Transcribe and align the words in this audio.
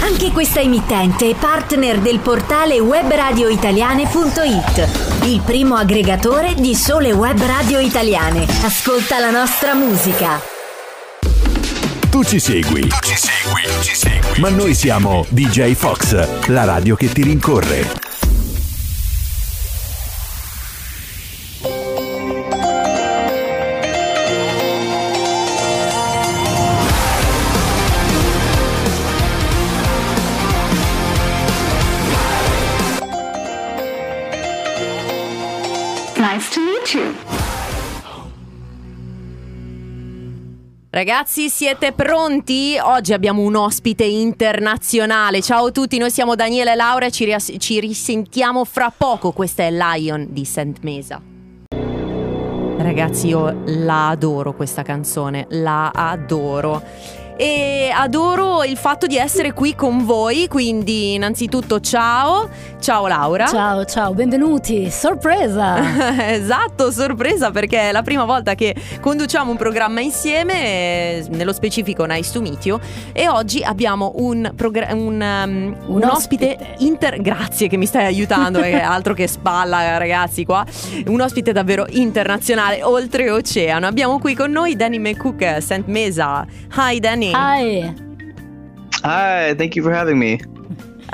Anche 0.00 0.32
questa 0.32 0.60
emittente 0.60 1.30
è 1.30 1.36
partner 1.36 2.00
del 2.00 2.18
portale 2.18 2.80
webradioitaliane.it, 2.80 5.26
il 5.26 5.40
primo 5.44 5.76
aggregatore 5.76 6.54
di 6.54 6.74
sole 6.74 7.12
web 7.12 7.40
radio 7.40 7.78
italiane. 7.78 8.48
Ascolta 8.64 9.20
la 9.20 9.30
nostra 9.30 9.74
musica. 9.74 10.40
Tu 12.10 12.24
ci 12.24 12.40
segui. 12.40 12.88
Tu 12.88 12.96
ci 13.00 13.16
segui. 13.16 13.62
Ci 13.80 13.94
segui. 13.94 14.40
Ma 14.40 14.48
noi 14.48 14.74
siamo 14.74 15.24
DJ 15.28 15.74
Fox, 15.74 16.48
la 16.48 16.64
radio 16.64 16.96
che 16.96 17.12
ti 17.12 17.22
rincorre. 17.22 18.03
Ragazzi, 41.06 41.50
siete 41.50 41.92
pronti? 41.92 42.78
Oggi 42.80 43.12
abbiamo 43.12 43.42
un 43.42 43.56
ospite 43.56 44.04
internazionale. 44.04 45.42
Ciao 45.42 45.66
a 45.66 45.70
tutti, 45.70 45.98
noi 45.98 46.10
siamo 46.10 46.34
Daniele 46.34 46.72
e 46.72 46.74
Laura 46.76 47.10
ci, 47.10 47.26
rias- 47.26 47.52
ci 47.58 47.78
risentiamo 47.78 48.64
fra 48.64 48.90
poco. 48.90 49.32
Questa 49.32 49.64
è 49.64 49.70
Lion 49.70 50.28
di 50.30 50.46
Saint 50.46 50.78
Mesa. 50.80 51.20
Ragazzi, 52.78 53.26
io 53.26 53.54
la 53.66 54.08
adoro 54.08 54.54
questa 54.54 54.80
canzone, 54.80 55.44
la 55.50 55.90
adoro. 55.90 56.80
E 57.36 57.90
adoro 57.92 58.62
il 58.62 58.76
fatto 58.76 59.08
di 59.08 59.16
essere 59.16 59.52
qui 59.52 59.74
con 59.74 60.04
voi, 60.04 60.46
quindi 60.46 61.14
innanzitutto 61.14 61.80
ciao, 61.80 62.48
ciao 62.80 63.08
Laura. 63.08 63.48
Ciao, 63.48 63.84
ciao, 63.84 64.14
benvenuti. 64.14 64.88
Sorpresa! 64.88 66.30
esatto, 66.30 66.92
sorpresa 66.92 67.50
perché 67.50 67.88
è 67.88 67.92
la 67.92 68.02
prima 68.02 68.24
volta 68.24 68.54
che 68.54 68.76
conduciamo 69.00 69.50
un 69.50 69.56
programma 69.56 70.00
insieme, 70.00 70.54
eh, 70.54 71.24
nello 71.30 71.52
specifico 71.52 72.04
Nice 72.04 72.30
to 72.32 72.40
Meet 72.40 72.66
You, 72.66 72.78
e 73.12 73.28
oggi 73.28 73.64
abbiamo 73.64 74.12
un, 74.18 74.52
progra- 74.54 74.94
un, 74.94 75.20
um, 75.20 75.76
un 75.86 75.94
Un 75.96 76.04
ospite, 76.04 76.56
ospite. 76.56 76.74
inter... 76.84 77.20
Grazie 77.20 77.66
che 77.66 77.76
mi 77.76 77.86
stai 77.86 78.04
aiutando, 78.04 78.60
è 78.60 78.74
altro 78.80 79.12
che 79.12 79.26
spalla 79.26 79.96
ragazzi 79.98 80.44
qua. 80.44 80.64
Un 81.06 81.20
ospite 81.20 81.50
davvero 81.50 81.84
internazionale, 81.90 82.84
oltreoceano. 82.84 83.86
Abbiamo 83.88 84.20
qui 84.20 84.36
con 84.36 84.52
noi 84.52 84.76
Danny 84.76 84.98
McCook, 84.98 85.56
St. 85.60 85.82
Mesa. 85.86 86.46
Hi 86.76 87.00
Danny. 87.00 87.22
Hi. 87.32 87.94
Hi, 89.02 89.54
thank 89.54 89.76
you 89.76 89.82
for 89.82 89.92
having 89.92 90.18
me. 90.18 90.40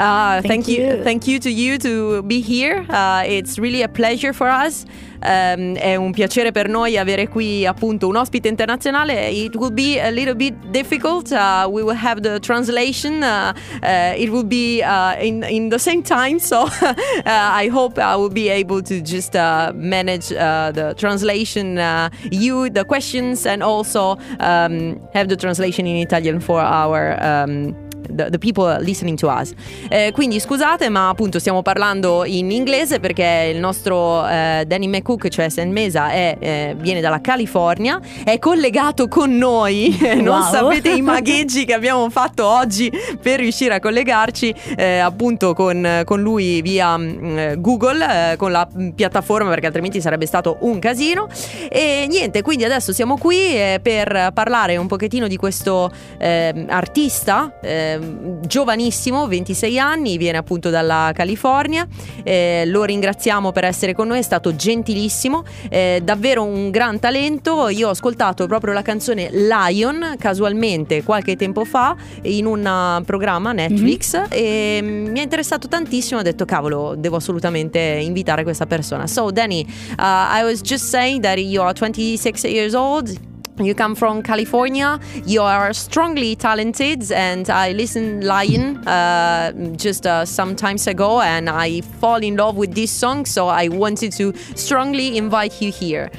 Uh, 0.00 0.40
thank, 0.40 0.64
Thank 0.64 0.68
you. 0.68 0.86
you. 0.86 1.02
thank 1.04 1.26
you 1.26 1.38
to 1.38 1.50
you 1.50 1.76
to 1.76 2.22
be 2.22 2.40
here. 2.40 2.86
Uh, 2.88 3.22
it's 3.26 3.58
really 3.58 3.82
a 3.82 3.88
pleasure 3.88 4.32
for 4.32 4.48
us. 4.48 4.86
Um, 5.22 5.74
è 5.74 5.96
un 5.96 6.12
piacere 6.12 6.50
per 6.50 6.70
noi 6.70 6.96
avere 6.96 7.28
qui 7.28 7.66
appunto 7.66 8.08
un 8.08 8.16
ospite 8.16 8.48
internazionale. 8.48 9.28
It 9.28 9.54
will 9.56 9.72
be 9.72 10.00
a 10.00 10.08
little 10.10 10.34
bit 10.34 10.54
difficult. 10.70 11.30
Uh, 11.30 11.68
we 11.68 11.82
will 11.82 11.94
have 11.94 12.22
the 12.22 12.40
translation. 12.40 13.22
Uh, 13.22 13.52
uh, 13.82 14.14
it 14.16 14.30
will 14.30 14.46
be 14.46 14.82
uh, 14.82 15.16
in 15.20 15.42
in 15.42 15.68
the 15.68 15.78
same 15.78 16.02
time. 16.02 16.38
So 16.38 16.62
uh, 16.80 16.94
I 17.26 17.68
hope 17.68 17.98
I 17.98 18.16
will 18.16 18.32
be 18.32 18.48
able 18.48 18.80
to 18.84 19.02
just 19.02 19.36
uh, 19.36 19.72
manage 19.74 20.32
uh, 20.32 20.72
the 20.72 20.94
translation. 20.96 21.76
Uh, 21.76 22.08
you 22.30 22.70
the 22.70 22.84
questions 22.84 23.44
and 23.44 23.62
also 23.62 24.16
um, 24.38 24.98
have 25.12 25.28
the 25.28 25.36
translation 25.36 25.86
in 25.86 25.96
Italian 25.96 26.40
for 26.40 26.60
our. 26.60 27.22
Um, 27.22 27.89
the, 28.08 28.28
the 28.30 28.38
people 28.38 28.76
listening 28.80 29.16
to 29.16 29.28
us. 29.28 29.52
Eh, 29.88 30.10
quindi 30.12 30.40
scusate, 30.40 30.88
ma 30.88 31.08
appunto 31.08 31.38
stiamo 31.38 31.62
parlando 31.62 32.24
in 32.24 32.50
inglese 32.50 33.00
perché 33.00 33.50
il 33.52 33.60
nostro 33.60 34.26
eh, 34.28 34.64
Danny 34.66 34.86
McCook, 34.86 35.28
cioè 35.28 35.48
San 35.48 35.70
Mesa, 35.70 36.10
è, 36.10 36.36
eh, 36.38 36.74
viene 36.78 37.00
dalla 37.00 37.20
California, 37.20 38.00
è 38.24 38.38
collegato 38.38 39.08
con 39.08 39.36
noi. 39.36 39.96
non 40.20 40.38
Wow. 40.40 40.50
sapete 40.50 40.90
i 40.90 41.02
magheggi 41.02 41.64
che 41.64 41.74
abbiamo 41.74 42.08
fatto 42.08 42.46
oggi 42.46 42.90
per 43.20 43.40
riuscire 43.40 43.74
a 43.74 43.80
collegarci 43.80 44.54
eh, 44.76 44.98
appunto 44.98 45.54
con, 45.54 46.02
con 46.04 46.20
lui 46.20 46.62
via 46.62 46.96
mm, 46.96 47.38
eh, 47.38 47.54
Google, 47.58 48.32
eh, 48.32 48.36
con 48.36 48.52
la 48.52 48.66
mm, 48.72 48.90
piattaforma 48.90 49.48
perché 49.50 49.66
altrimenti 49.66 50.00
sarebbe 50.00 50.26
stato 50.26 50.58
un 50.60 50.78
casino. 50.78 51.28
E 51.68 52.06
niente, 52.08 52.42
quindi 52.42 52.64
adesso 52.64 52.92
siamo 52.92 53.16
qui 53.18 53.36
eh, 53.36 53.80
per 53.82 54.30
parlare 54.32 54.76
un 54.76 54.86
pochettino 54.86 55.26
di 55.26 55.36
questo 55.36 55.90
ehm, 56.18 56.66
artista 56.68 57.58
ehm, 57.92 58.46
giovanissimo, 58.46 59.26
26 59.26 59.78
anni, 59.78 60.16
viene 60.16 60.38
appunto 60.38 60.70
dalla 60.70 61.10
California. 61.14 61.86
Eh, 62.22 62.64
lo 62.66 62.84
ringraziamo 62.84 63.52
per 63.52 63.64
essere 63.64 63.94
con 63.94 64.08
noi, 64.08 64.18
è 64.18 64.22
stato 64.22 64.54
gentilissimo, 64.54 65.44
eh, 65.68 66.00
davvero 66.02 66.44
un 66.44 66.70
gran 66.70 66.98
talento. 66.98 67.68
Io 67.68 67.88
ho 67.88 67.90
ascoltato 67.90 68.46
proprio 68.46 68.72
la 68.72 68.82
canzone 68.82 69.30
Lion 69.30 70.16
casualmente 70.18 71.02
qualche 71.02 71.36
tempo 71.36 71.64
fa 71.64 71.96
in 72.22 72.46
un 72.46 72.98
uh, 73.00 73.04
programma 73.04 73.52
Netflix 73.52 74.22
e 74.28 74.80
mm, 74.82 75.06
mi 75.08 75.18
è 75.18 75.22
interessato 75.22 75.68
tantissimo. 75.68 76.20
Ho 76.20 76.22
detto, 76.22 76.44
cavolo, 76.44 76.94
devo 76.96 77.16
assolutamente 77.16 77.78
invitare 77.78 78.42
questa 78.42 78.66
persona. 78.66 79.06
So, 79.06 79.30
Danny, 79.30 79.64
uh, 79.98 80.02
I 80.02 80.42
was 80.42 80.60
just 80.60 80.86
saying 80.86 81.22
that 81.22 81.38
you 81.38 81.62
are 81.62 81.72
26 81.72 82.44
years 82.44 82.74
old. 82.74 83.29
You 83.64 83.74
come 83.74 83.94
from 83.94 84.22
California. 84.22 84.98
You 85.26 85.42
are 85.42 85.72
strongly 85.72 86.34
talented, 86.34 87.12
and 87.12 87.48
I 87.50 87.72
listened 87.72 88.24
Lion 88.24 88.78
uh, 88.88 89.52
just 89.76 90.06
uh, 90.06 90.24
some 90.24 90.56
times 90.56 90.86
ago, 90.86 91.20
and 91.20 91.50
I 91.50 91.82
fall 92.00 92.22
in 92.22 92.36
love 92.36 92.56
with 92.56 92.74
this 92.74 92.90
song. 92.90 93.26
So 93.26 93.48
I 93.48 93.68
wanted 93.68 94.12
to 94.12 94.32
strongly 94.54 95.16
invite 95.16 95.60
you 95.60 95.70
here. 95.70 96.10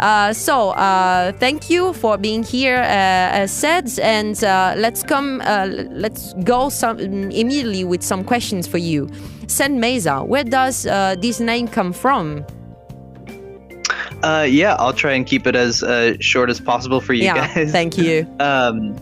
Uh, 0.00 0.32
so 0.32 0.70
uh, 0.70 1.32
thank 1.38 1.70
you 1.70 1.92
for 1.92 2.16
being 2.16 2.42
here, 2.42 2.78
uh, 2.78 3.42
as 3.42 3.50
said, 3.50 3.98
and 4.00 4.42
uh, 4.44 4.74
let's 4.76 5.02
come. 5.02 5.38
Let's 5.38 6.34
go 6.44 6.68
some, 6.68 6.98
immediately 7.00 7.84
with 7.84 8.02
some 8.02 8.24
questions 8.24 8.66
for 8.66 8.78
you. 8.78 9.08
Saint 9.46 9.74
Mesa, 9.74 10.22
where 10.24 10.44
does 10.44 10.82
this 11.20 11.40
name 11.40 11.68
come 11.68 11.92
from? 11.92 12.44
Uh, 14.22 14.46
yeah, 14.48 14.74
I'll 14.78 14.92
try 14.92 15.12
and 15.12 15.26
keep 15.26 15.46
it 15.46 15.54
as 15.54 15.82
uh, 15.82 16.16
short 16.20 16.50
as 16.50 16.60
possible 16.60 17.00
for 17.00 17.12
you 17.12 17.24
yeah, 17.24 17.54
guys. 17.54 17.72
thank 17.72 17.96
you. 17.98 18.26
Um, 18.40 18.96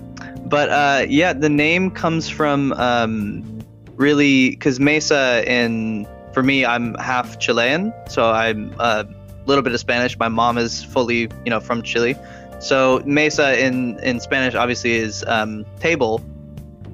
but 0.47 0.69
uh, 0.69 1.07
yeah, 1.09 1.33
the 1.33 1.49
name 1.49 1.91
comes 1.91 2.29
from 2.29 2.73
um, 2.75 3.61
really 3.97 4.51
because 4.51 4.79
Mesa 4.79 5.43
in 5.47 6.07
for 6.33 6.43
me, 6.43 6.65
I'm 6.65 6.95
half 6.95 7.39
Chilean, 7.39 7.93
so 8.09 8.31
I'm 8.31 8.73
a 8.79 9.07
little 9.47 9.63
bit 9.63 9.73
of 9.73 9.81
Spanish. 9.81 10.19
My 10.19 10.29
mom 10.29 10.59
is 10.59 10.85
fully, 10.85 11.29
you 11.45 11.51
know, 11.51 11.61
from 11.61 11.83
Chile. 11.83 12.15
So 12.61 13.03
Mesa 13.05 13.59
in 13.59 13.99
in 14.01 14.21
Spanish 14.21 14.55
obviously 14.55 14.95
is 14.95 15.25
um, 15.27 15.65
table, 15.81 16.25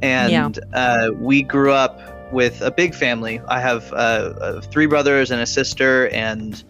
and 0.00 0.58
uh, 0.72 1.10
we 1.18 1.42
grew 1.42 1.72
up 1.72 2.32
with 2.32 2.62
a 2.62 2.70
big 2.70 2.94
family. 2.94 3.40
I 3.48 3.60
have 3.60 3.92
uh, 3.92 3.96
uh, 3.96 4.60
three 4.60 4.86
brothers 4.86 5.30
and 5.30 5.40
a 5.40 5.46
sister, 5.46 6.08
and 6.08 6.62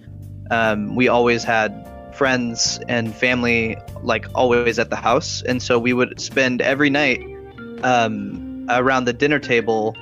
um, 0.52 0.94
we 0.94 1.08
always 1.08 1.42
had 1.42 1.88
friends 2.14 2.78
and 2.86 3.14
family 3.14 3.78
like 4.02 4.26
always 4.34 4.78
at 4.78 4.90
the 4.90 4.96
house. 4.96 5.42
And 5.42 5.62
so 5.62 5.78
we 5.78 5.94
would 5.94 6.20
spend 6.20 6.60
every 6.60 6.90
night 6.90 7.20
um, 7.82 8.66
around 8.68 9.06
the 9.06 9.14
dinner 9.14 9.38
table 9.38 9.96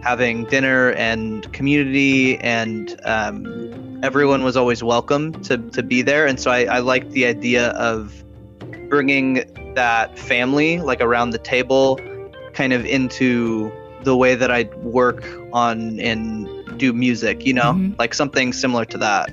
having 0.00 0.44
dinner 0.44 0.92
and 0.92 1.52
community 1.52 2.38
and 2.38 2.98
um, 3.04 4.00
everyone 4.04 4.44
was 4.44 4.56
always 4.56 4.84
welcome 4.84 5.32
to, 5.42 5.58
to 5.70 5.82
be 5.82 6.02
there. 6.02 6.26
And 6.26 6.38
so 6.38 6.52
I, 6.52 6.64
I 6.66 6.78
liked 6.78 7.10
the 7.10 7.26
idea 7.26 7.70
of 7.70 8.22
bringing 8.88 9.74
that 9.74 10.16
family 10.16 10.78
like 10.78 11.00
around 11.00 11.30
the 11.30 11.38
table 11.38 11.98
kind 12.52 12.72
of 12.72 12.86
into 12.86 13.72
the 14.04 14.16
way 14.16 14.36
that 14.36 14.52
I 14.52 14.70
work 14.76 15.24
on 15.52 15.98
and 15.98 16.48
do 16.78 16.92
music 16.92 17.44
you 17.44 17.52
know? 17.52 17.72
Mhm. 17.72 17.98
like 17.98 18.14
something 18.14 18.52
similar 18.52 18.84
to 18.84 18.98
that 18.98 19.30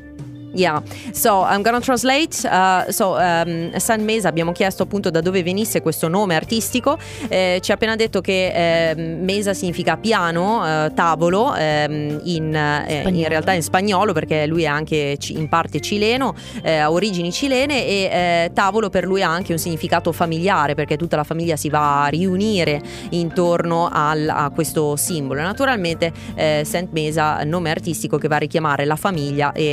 Yeah, 0.56 0.82
so 1.12 1.42
I'm 1.44 1.62
gonna 1.64 1.82
translate. 1.82 2.48
Uh, 2.48 2.90
so, 2.90 3.18
um, 3.18 3.78
San 3.78 4.06
Mesa 4.06 4.30
abbiamo 4.30 4.54
chiesto 4.54 4.84
appunto 4.84 5.10
da 5.10 5.20
dove 5.20 5.44
venisse 5.44 5.82
questo 5.82 6.08
nome 6.08 6.34
artistico. 6.36 6.98
Eh, 7.28 7.60
ci 7.62 7.72
ha 7.72 7.74
appena 7.74 7.98
detto 7.98 8.22
che 8.22 8.92
eh, 8.92 8.96
Mesa 8.96 9.54
significa 9.54 9.98
piano, 9.98 10.66
eh, 10.66 10.92
tavolo, 10.96 11.54
ehm, 11.54 12.22
in, 12.24 12.56
eh, 12.56 13.04
in 13.06 13.28
realtà 13.28 13.52
in 13.52 13.64
spagnolo 13.64 14.14
perché 14.14 14.48
lui 14.48 14.64
è 14.64 14.68
anche 14.68 15.18
ci- 15.18 15.38
in 15.38 15.50
parte 15.50 15.82
cileno, 15.82 16.34
eh, 16.64 16.78
ha 16.78 16.90
origini 16.90 17.34
cilene 17.34 17.86
e 17.86 17.94
eh, 18.10 18.52
tavolo 18.54 18.90
per 18.90 19.04
lui 19.04 19.22
ha 19.24 19.30
anche 19.30 19.52
un 19.52 19.58
significato 19.60 20.14
familiare 20.14 20.74
perché 20.74 20.96
tutta 20.96 21.18
la 21.18 21.26
famiglia 21.26 21.58
si 21.58 21.68
va 21.68 22.06
a 22.06 22.08
riunire 22.08 22.82
intorno 23.10 23.90
al- 23.92 24.30
a 24.30 24.50
questo 24.52 24.96
simbolo. 24.96 25.42
Naturalmente 25.42 26.14
eh, 26.36 26.62
Saint 26.66 26.92
Mesa, 26.94 27.44
nome 27.44 27.72
artistico 27.72 28.18
che 28.18 28.30
va 28.30 28.38
a 28.38 28.40
richiamare 28.40 28.86
la 28.86 28.96
famiglia 28.96 29.52
e 29.52 29.64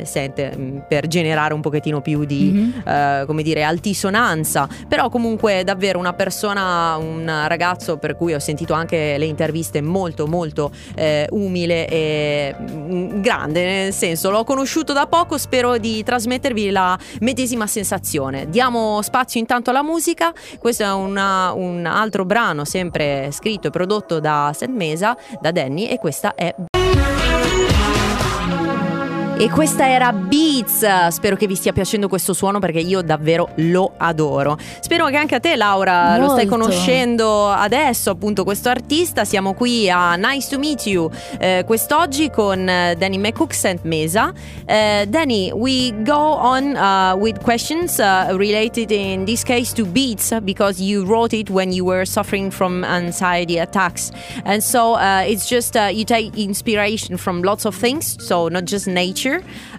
eh, 0.00 0.04
Saint 0.06 0.20
divertente 0.22 0.56
mh, 0.56 0.84
per 0.88 1.06
generare 1.06 1.54
un 1.54 1.60
pochettino 1.60 2.00
più 2.00 2.24
di, 2.24 2.50
Mhm. 2.52 2.82
eh, 2.86 3.24
come 3.26 3.42
dire, 3.42 3.62
altisonanza. 3.62 4.68
Però 4.88 5.08
comunque 5.08 5.64
davvero 5.64 5.98
una 5.98 6.12
persona, 6.12 6.96
un 6.96 7.30
ragazzo 7.46 7.96
per 7.98 8.16
cui 8.16 8.34
ho 8.34 8.38
sentito 8.38 8.72
anche 8.74 9.16
le 9.18 9.24
interviste 9.24 9.80
molto 9.80 10.26
molto 10.26 10.70
eh, 10.94 11.26
umile 11.30 11.86
e 11.88 12.54
mm, 12.58 13.20
grande, 13.20 13.64
nel 13.64 13.92
senso 13.92 14.30
l'ho 14.30 14.44
conosciuto 14.44 14.92
da 14.92 15.06
poco, 15.06 15.38
spero 15.38 15.78
di 15.78 16.02
trasmettervi 16.02 16.70
la 16.70 16.98
medesima 17.20 17.66
sensazione. 17.66 18.48
Diamo 18.48 19.00
spazio 19.02 19.40
intanto 19.40 19.70
alla 19.70 19.82
musica, 19.82 20.32
questo 20.58 20.82
è 20.82 20.92
una- 20.92 21.52
un 21.52 21.86
altro 21.86 22.24
brano 22.24 22.64
sempre 22.64 23.30
scritto 23.32 23.68
e 23.68 23.70
prodotto 23.70 24.20
da 24.20 24.50
St. 24.54 24.68
Mesa, 24.68 25.16
da 25.40 25.50
Danny 25.50 25.86
e 25.86 25.98
questa 25.98 26.34
è 26.34 26.54
e 29.42 29.50
questa 29.50 29.88
era 29.88 30.12
Beats, 30.12 31.08
spero 31.08 31.34
che 31.34 31.48
vi 31.48 31.56
stia 31.56 31.72
piacendo 31.72 32.06
questo 32.06 32.32
suono 32.32 32.60
perché 32.60 32.78
io 32.78 33.02
davvero 33.02 33.48
lo 33.56 33.94
adoro. 33.96 34.56
Spero 34.78 35.06
che 35.06 35.16
anche 35.16 35.34
a 35.34 35.40
te 35.40 35.56
Laura 35.56 36.16
lo 36.16 36.28
stai 36.28 36.46
Molto. 36.46 36.64
conoscendo 36.64 37.48
adesso 37.48 38.10
appunto 38.10 38.44
questo 38.44 38.68
artista, 38.68 39.24
siamo 39.24 39.54
qui 39.54 39.90
a 39.90 40.14
Nice 40.14 40.48
to 40.48 40.60
Meet 40.60 40.86
You 40.86 41.10
eh, 41.40 41.64
quest'oggi 41.66 42.30
con 42.30 42.68
eh, 42.68 42.94
Danny 42.96 43.18
McCook 43.18 43.52
St. 43.52 43.80
Mesa. 43.82 44.32
Eh, 44.64 45.06
Danny, 45.08 45.50
we 45.50 45.92
go 46.04 46.14
on 46.14 46.76
uh, 46.76 47.16
with 47.18 47.40
questions 47.42 47.98
uh, 47.98 48.28
related 48.36 48.92
in 48.92 49.24
this 49.24 49.42
case 49.42 49.72
to 49.72 49.84
Beats 49.84 50.32
because 50.44 50.80
you 50.80 51.04
wrote 51.04 51.36
it 51.36 51.50
when 51.50 51.72
you 51.72 51.84
were 51.84 52.04
suffering 52.04 52.52
from 52.52 52.84
anxiety 52.84 53.58
attacks 53.58 54.12
and 54.44 54.62
so 54.62 54.94
uh, 54.94 55.24
it's 55.26 55.48
just 55.48 55.76
uh, 55.76 55.90
you 55.92 56.04
take 56.04 56.38
inspiration 56.38 57.16
from 57.16 57.42
lots 57.42 57.64
of 57.64 57.74
things 57.74 58.16
so 58.24 58.46
not 58.46 58.66
just 58.66 58.86
nature 58.86 59.31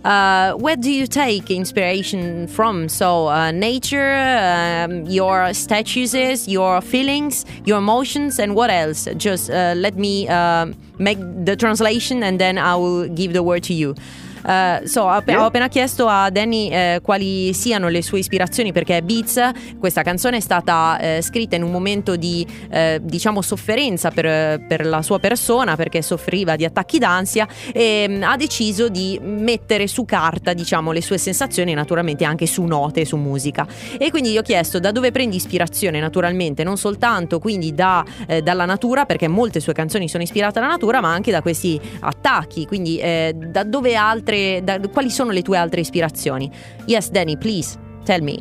uh, 0.06 0.54
where 0.54 0.76
do 0.76 0.92
you 0.92 1.08
take 1.08 1.52
inspiration 1.52 2.48
from? 2.48 2.90
So 2.90 3.28
uh, 3.28 3.52
nature 3.52 4.16
um, 4.16 5.06
your 5.06 5.54
statues 5.54 6.14
your 6.48 6.82
feelings 6.82 7.46
your 7.66 7.78
emotions 7.78 8.40
and 8.40 8.56
what 8.56 8.70
else? 8.70 9.08
Just 9.18 9.50
uh, 9.50 9.74
let 9.76 9.96
me 9.96 10.28
um 10.28 10.76
make 11.00 11.18
the 11.46 11.56
translation 11.56 12.24
and 12.24 12.40
then 12.40 12.58
i 12.58 12.76
will 12.76 13.08
give 13.10 13.34
the 13.34 13.42
word 13.42 13.64
to 13.64 13.74
you 13.74 13.96
Uh, 14.44 14.86
so, 14.86 15.02
ho, 15.02 15.22
Yeah. 15.34 15.42
ho 15.42 15.46
appena 15.46 15.68
chiesto 15.68 16.08
a 16.08 16.30
Danny 16.30 16.70
eh, 16.70 17.00
quali 17.02 17.54
siano 17.54 17.88
le 17.88 18.02
sue 18.02 18.20
ispirazioni 18.20 18.72
perché 18.72 19.02
Beats, 19.02 19.52
questa 19.80 20.02
canzone 20.02 20.38
è 20.38 20.40
stata 20.42 20.98
eh, 21.00 21.22
scritta 21.22 21.56
in 21.56 21.64
un 21.64 21.72
momento 21.72 22.16
di 22.16 22.46
eh, 22.70 23.00
diciamo 23.02 23.42
sofferenza 23.42 24.12
per, 24.12 24.66
per 24.68 24.86
la 24.86 25.02
sua 25.02 25.20
persona 25.20 25.76
perché 25.76 26.02
soffriva 26.02 26.56
di 26.56 26.66
attacchi 26.66 27.00
d'ansia 27.00 27.48
e 27.72 28.06
mm, 28.10 28.24
ha 28.24 28.36
deciso 28.36 28.90
di 28.90 29.18
mettere 29.22 29.88
su 29.88 30.04
carta 30.04 30.54
diciamo 30.54 30.92
le 30.92 31.02
sue 31.02 31.18
sensazioni 31.18 31.74
naturalmente 31.74 32.26
anche 32.26 32.46
su 32.46 32.64
note, 32.64 33.06
su 33.06 33.16
musica 33.16 33.66
e 33.98 34.12
quindi 34.12 34.32
gli 34.32 34.38
ho 34.38 34.42
chiesto 34.42 34.80
da 34.80 34.92
dove 34.92 35.12
prendi 35.12 35.38
ispirazione 35.38 36.00
naturalmente 36.00 36.64
non 36.64 36.78
soltanto 36.78 37.40
quindi 37.40 37.74
da, 37.74 38.04
eh, 38.28 38.42
dalla 38.42 38.66
natura 38.66 39.06
perché 39.06 39.28
molte 39.28 39.60
sue 39.62 39.74
canzoni 39.74 40.10
sono 40.10 40.24
ispirate 40.24 40.60
alla 40.60 40.68
natura 40.68 41.00
ma 41.00 41.14
anche 41.14 41.32
da 41.32 41.42
questi 41.42 41.80
attacchi 42.02 42.66
quindi 42.66 42.98
eh, 42.98 43.34
da 43.36 43.64
dove 43.64 43.96
altre 43.96 44.33
da- 44.64 44.80
quali 44.90 45.10
sono 45.10 45.32
le 45.32 45.42
tue 45.42 45.58
altre 45.58 45.82
ispirazioni 45.82 46.52
yes 46.86 47.10
Danny 47.10 47.38
please 47.38 47.78
tell 48.06 48.22
me 48.22 48.38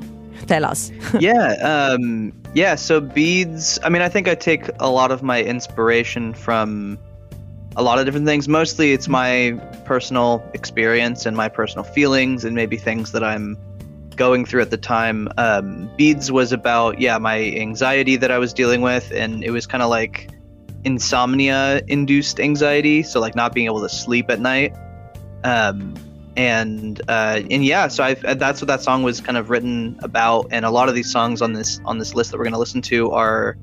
tell 0.46 0.64
us 0.64 0.90
yeah, 1.20 1.54
um, 1.62 2.32
yeah. 2.54 2.74
So 2.74 3.00
beads. 3.00 3.78
I 3.82 3.88
mean, 3.88 4.02
I 4.02 4.08
think 4.08 4.28
I 4.28 4.34
take 4.34 4.68
a 4.78 4.90
lot 4.90 5.10
of 5.10 5.22
my 5.22 5.42
inspiration 5.42 6.34
from 6.34 6.98
a 7.76 7.82
lot 7.82 7.98
of 7.98 8.04
different 8.04 8.26
things. 8.26 8.48
Mostly, 8.48 8.92
it's 8.92 9.08
my 9.08 9.58
personal 9.84 10.42
experience 10.54 11.26
and 11.26 11.36
my 11.36 11.48
personal 11.48 11.84
feelings, 11.84 12.44
and 12.44 12.54
maybe 12.54 12.76
things 12.76 13.12
that 13.12 13.24
I'm 13.24 13.56
going 14.16 14.44
through 14.44 14.62
at 14.62 14.70
the 14.70 14.76
time. 14.76 15.28
Um, 15.38 15.90
beads 15.96 16.30
was 16.30 16.52
about 16.52 17.00
yeah 17.00 17.18
my 17.18 17.38
anxiety 17.38 18.16
that 18.16 18.30
I 18.30 18.38
was 18.38 18.52
dealing 18.52 18.82
with, 18.82 19.10
and 19.12 19.42
it 19.42 19.50
was 19.50 19.66
kind 19.66 19.82
of 19.82 19.90
like 19.90 20.30
insomnia-induced 20.84 22.40
anxiety. 22.40 23.02
So 23.02 23.20
like 23.20 23.34
not 23.34 23.54
being 23.54 23.66
able 23.66 23.80
to 23.80 23.88
sleep 23.88 24.30
at 24.30 24.40
night. 24.40 24.74
Um, 25.44 25.94
and 26.36 27.00
uh, 27.08 27.42
and 27.50 27.64
yeah, 27.64 27.88
so 27.88 28.04
I 28.04 28.14
that's 28.14 28.62
what 28.62 28.68
that 28.68 28.82
song 28.82 29.02
was 29.02 29.20
kind 29.20 29.36
of 29.36 29.50
written 29.50 29.98
about, 30.02 30.46
and 30.50 30.64
a 30.64 30.70
lot 30.70 30.88
of 30.88 30.94
these 30.94 31.12
songs 31.12 31.42
on 31.42 31.52
this 31.52 31.80
on 31.84 31.98
this 31.98 32.14
list 32.14 32.30
that 32.30 32.38
we're 32.38 32.44
going 32.44 32.54
to 32.54 32.58
listen 32.58 32.80
to 32.82 33.10
are 33.10 33.58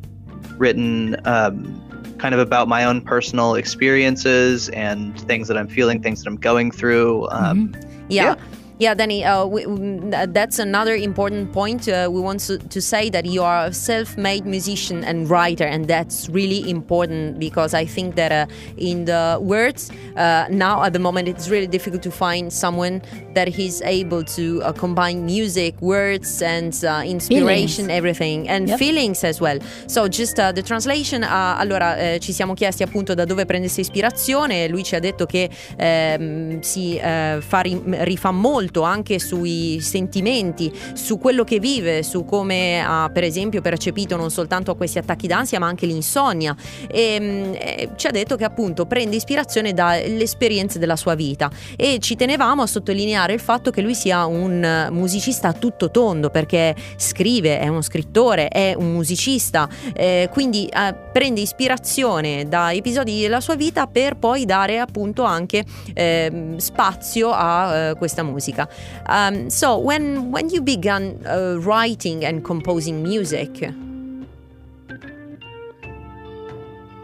written 0.57 1.15
um, 1.25 2.15
kind 2.19 2.35
of 2.35 2.39
about 2.39 2.67
my 2.67 2.83
own 2.83 3.01
personal 3.01 3.55
experiences 3.55 4.69
and 4.69 5.19
things 5.21 5.47
that 5.47 5.57
I'm 5.57 5.67
feeling, 5.67 6.01
things 6.03 6.23
that 6.23 6.29
I'm 6.29 6.35
going 6.35 6.69
through. 6.69 7.27
Um, 7.29 7.73
Yeah. 8.09 8.35
Yeah, 8.35 8.45
Danny, 8.79 9.25
uh, 9.25 9.45
we, 9.45 9.65
mm, 9.65 10.33
that's 10.33 10.57
another 10.57 10.95
important 10.95 11.51
point. 11.51 11.89
Uh, 11.89 12.07
we 12.09 12.21
want 12.21 12.39
to, 12.47 12.57
to 12.69 12.79
say 12.81 13.09
that 13.09 13.25
you 13.25 13.43
are 13.43 13.65
a 13.65 13.73
self 13.73 14.17
made 14.17 14.45
musician 14.45 15.03
and 15.03 15.29
writer, 15.29 15.65
and 15.65 15.85
that's 15.85 16.29
really 16.29 16.69
important 16.69 17.39
because 17.39 17.73
I 17.73 17.83
think 17.85 18.15
that 18.15 18.31
uh, 18.31 18.45
in 18.77 19.03
the 19.03 19.37
words, 19.41 19.91
uh, 20.15 20.45
now 20.49 20.81
at 20.83 20.93
the 20.93 20.99
moment, 20.99 21.27
it's 21.27 21.49
really 21.49 21.67
difficult 21.67 22.01
to 22.03 22.11
find 22.11 22.53
someone 22.53 23.01
that 23.33 23.49
is 23.59 23.81
able 23.81 24.23
to 24.23 24.61
uh, 24.63 24.71
combine 24.71 25.25
music, 25.25 25.75
words, 25.81 26.41
and 26.41 26.73
uh, 26.85 27.01
inspiration, 27.03 27.87
Feelings. 27.87 27.97
everything, 27.97 28.47
and 28.47 28.69
Yep. 28.69 28.79
feelings 28.79 29.23
as 29.25 29.41
well. 29.41 29.59
So, 29.87 30.07
just 30.07 30.39
uh, 30.39 30.53
the 30.53 30.61
translation. 30.63 31.23
uh, 31.23 31.55
allora, 31.57 32.17
ci 32.19 32.31
siamo 32.31 32.53
chiesti 32.53 32.83
appunto 32.83 33.13
da 33.13 33.25
dove 33.25 33.45
prendesse 33.45 33.81
ispirazione. 33.81 34.69
Lui 34.69 34.83
ci 34.83 34.95
ha 34.95 34.99
detto 34.99 35.25
che 35.25 35.49
ehm, 35.75 36.61
si 36.61 36.95
eh, 36.97 37.39
fa 37.45 37.59
ri- 37.59 37.81
rifà 38.03 38.31
molto 38.31 38.67
anche 38.81 39.19
sui 39.19 39.79
sentimenti, 39.81 40.71
su 40.93 41.17
quello 41.17 41.43
che 41.43 41.59
vive, 41.59 42.03
su 42.03 42.25
come 42.25 42.83
ha 42.85 43.09
per 43.13 43.23
esempio 43.23 43.61
percepito 43.61 44.15
non 44.15 44.31
soltanto 44.31 44.75
questi 44.75 44.97
attacchi 44.97 45.27
d'ansia 45.27 45.59
ma 45.59 45.67
anche 45.67 45.85
l'insonnia. 45.85 46.55
E, 46.89 47.17
mm, 47.19 47.53
e 47.53 47.89
ci 47.95 48.07
ha 48.07 48.11
detto 48.11 48.35
che 48.35 48.43
appunto 48.43 48.85
prende 48.85 49.15
ispirazione 49.15 49.73
dalle 49.73 50.23
esperienze 50.23 50.79
della 50.79 50.95
sua 50.95 51.15
vita. 51.15 51.49
E 51.75 51.99
ci 51.99 52.15
tenevamo 52.15 52.61
a 52.61 52.67
sottolineare 52.67 53.33
il 53.33 53.39
fatto 53.39 53.71
che 53.71 53.81
lui 53.81 53.95
sia 53.95 54.25
un 54.25 54.63
eh, 54.63 54.89
musicista 54.91 55.49
a 55.49 55.53
tutto 55.53 55.91
tondo 55.91 56.29
perché 56.29 56.75
scrive, 56.97 57.59
è 57.59 57.67
uno 57.67 57.81
scrittore, 57.81 58.47
è 58.47 58.73
un 58.77 58.91
musicista, 58.91 59.67
eh, 59.93 60.29
quindi 60.31 60.65
eh, 60.65 60.93
prende 61.11 61.41
ispirazione 61.41 62.47
da 62.47 62.71
episodi 62.71 63.21
della 63.21 63.41
sua 63.41 63.55
vita 63.55 63.87
per 63.87 64.17
poi 64.17 64.45
dare 64.45 64.79
appunto 64.79 65.23
anche 65.23 65.63
ehm, 65.93 66.57
spazio 66.57 67.31
a 67.31 67.75
eh, 67.75 67.95
questa 67.95 68.23
musica. 68.23 68.58
Um, 69.07 69.49
so 69.49 69.77
when 69.77 70.31
when 70.31 70.49
you 70.49 70.61
began 70.61 71.19
uh, 71.25 71.57
writing 71.59 72.25
and 72.25 72.43
composing 72.43 73.03
music, 73.03 73.51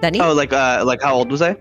Danny? 0.01 0.19
oh, 0.19 0.33
like 0.33 0.53
uh, 0.53 0.83
like 0.85 1.01
how 1.01 1.15
old 1.15 1.31
was 1.31 1.41
I? 1.41 1.55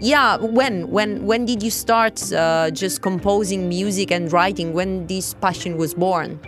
Yeah, 0.00 0.36
when 0.36 0.90
when 0.90 1.24
when 1.26 1.46
did 1.46 1.62
you 1.62 1.70
start 1.70 2.20
uh, 2.32 2.70
just 2.70 3.00
composing 3.02 3.68
music 3.68 4.10
and 4.10 4.30
writing? 4.32 4.72
When 4.74 5.06
this 5.06 5.34
passion 5.34 5.76
was 5.78 5.94
born? 5.94 6.38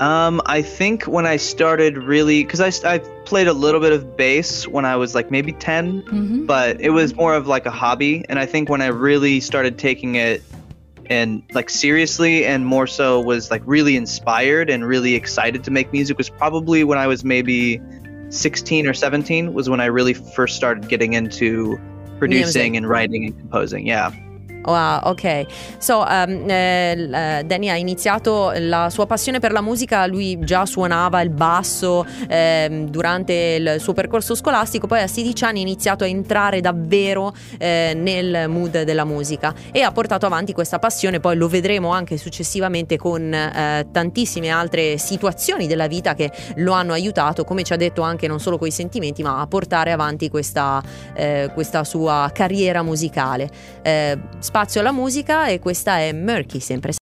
Um, 0.00 0.40
I 0.46 0.62
think 0.62 1.04
when 1.04 1.26
I 1.26 1.36
started 1.38 1.98
really, 1.98 2.44
because 2.44 2.60
I, 2.60 2.70
I 2.94 2.98
played 3.24 3.48
a 3.48 3.52
little 3.52 3.80
bit 3.80 3.92
of 3.92 4.16
bass 4.16 4.64
when 4.68 4.84
I 4.84 4.94
was 4.94 5.12
like 5.16 5.28
maybe 5.32 5.50
10, 5.50 6.02
Mhm. 6.02 6.46
but 6.46 6.80
it 6.80 6.90
was 6.90 7.16
more 7.16 7.34
of 7.34 7.48
like 7.48 7.66
a 7.66 7.72
hobby. 7.72 8.24
And 8.28 8.38
I 8.38 8.46
think 8.46 8.68
when 8.68 8.80
I 8.80 8.86
really 8.86 9.40
started 9.40 9.76
taking 9.76 10.14
it 10.14 10.40
and 11.08 11.42
like 11.52 11.70
seriously 11.70 12.44
and 12.44 12.66
more 12.66 12.86
so 12.86 13.20
was 13.20 13.50
like 13.50 13.62
really 13.64 13.96
inspired 13.96 14.70
and 14.70 14.86
really 14.86 15.14
excited 15.14 15.64
to 15.64 15.70
make 15.70 15.92
music 15.92 16.18
was 16.18 16.28
probably 16.28 16.84
when 16.84 16.98
I 16.98 17.06
was 17.06 17.24
maybe 17.24 17.80
16 18.30 18.86
or 18.86 18.94
17 18.94 19.54
was 19.54 19.70
when 19.70 19.80
I 19.80 19.86
really 19.86 20.14
first 20.14 20.56
started 20.56 20.88
getting 20.88 21.14
into 21.14 21.78
producing 22.18 22.76
and 22.76 22.88
writing 22.88 23.24
and 23.24 23.38
composing. 23.38 23.86
Yeah. 23.86 24.12
Wow, 24.68 25.00
ok. 25.04 25.46
So, 25.78 26.00
um, 26.00 26.44
eh, 26.46 27.08
eh, 27.10 27.44
Danny 27.44 27.70
ha 27.70 27.76
iniziato 27.76 28.52
la 28.56 28.90
sua 28.90 29.06
passione 29.06 29.38
per 29.38 29.50
la 29.50 29.62
musica, 29.62 30.04
lui 30.06 30.38
già 30.40 30.66
suonava 30.66 31.22
il 31.22 31.30
basso 31.30 32.04
ehm, 32.28 32.90
durante 32.90 33.32
il 33.32 33.76
suo 33.80 33.94
percorso 33.94 34.34
scolastico, 34.34 34.86
poi 34.86 35.00
a 35.00 35.06
16 35.06 35.44
anni 35.44 35.60
ha 35.60 35.62
iniziato 35.62 36.04
a 36.04 36.06
entrare 36.06 36.60
davvero 36.60 37.32
eh, 37.56 37.94
nel 37.96 38.44
mood 38.50 38.82
della 38.82 39.06
musica 39.06 39.54
e 39.72 39.80
ha 39.80 39.90
portato 39.90 40.26
avanti 40.26 40.52
questa 40.52 40.78
passione, 40.78 41.18
poi 41.18 41.36
lo 41.36 41.48
vedremo 41.48 41.90
anche 41.90 42.18
successivamente 42.18 42.98
con 42.98 43.32
eh, 43.32 43.88
tantissime 43.90 44.50
altre 44.50 44.98
situazioni 44.98 45.66
della 45.66 45.86
vita 45.86 46.12
che 46.12 46.30
lo 46.56 46.72
hanno 46.72 46.92
aiutato, 46.92 47.44
come 47.44 47.62
ci 47.62 47.72
ha 47.72 47.76
detto 47.76 48.02
anche 48.02 48.28
non 48.28 48.38
solo 48.38 48.58
coi 48.58 48.70
sentimenti, 48.70 49.22
ma 49.22 49.40
a 49.40 49.46
portare 49.46 49.92
avanti 49.92 50.28
questa, 50.28 50.82
eh, 51.14 51.50
questa 51.54 51.84
sua 51.84 52.30
carriera 52.34 52.82
musicale. 52.82 53.48
Eh, 53.80 54.18
spazio 54.58 54.80
alla 54.80 54.90
musica 54.90 55.46
e 55.46 55.60
questa 55.60 55.98
è 55.98 56.12
Murky 56.12 56.58
sempre. 56.58 56.94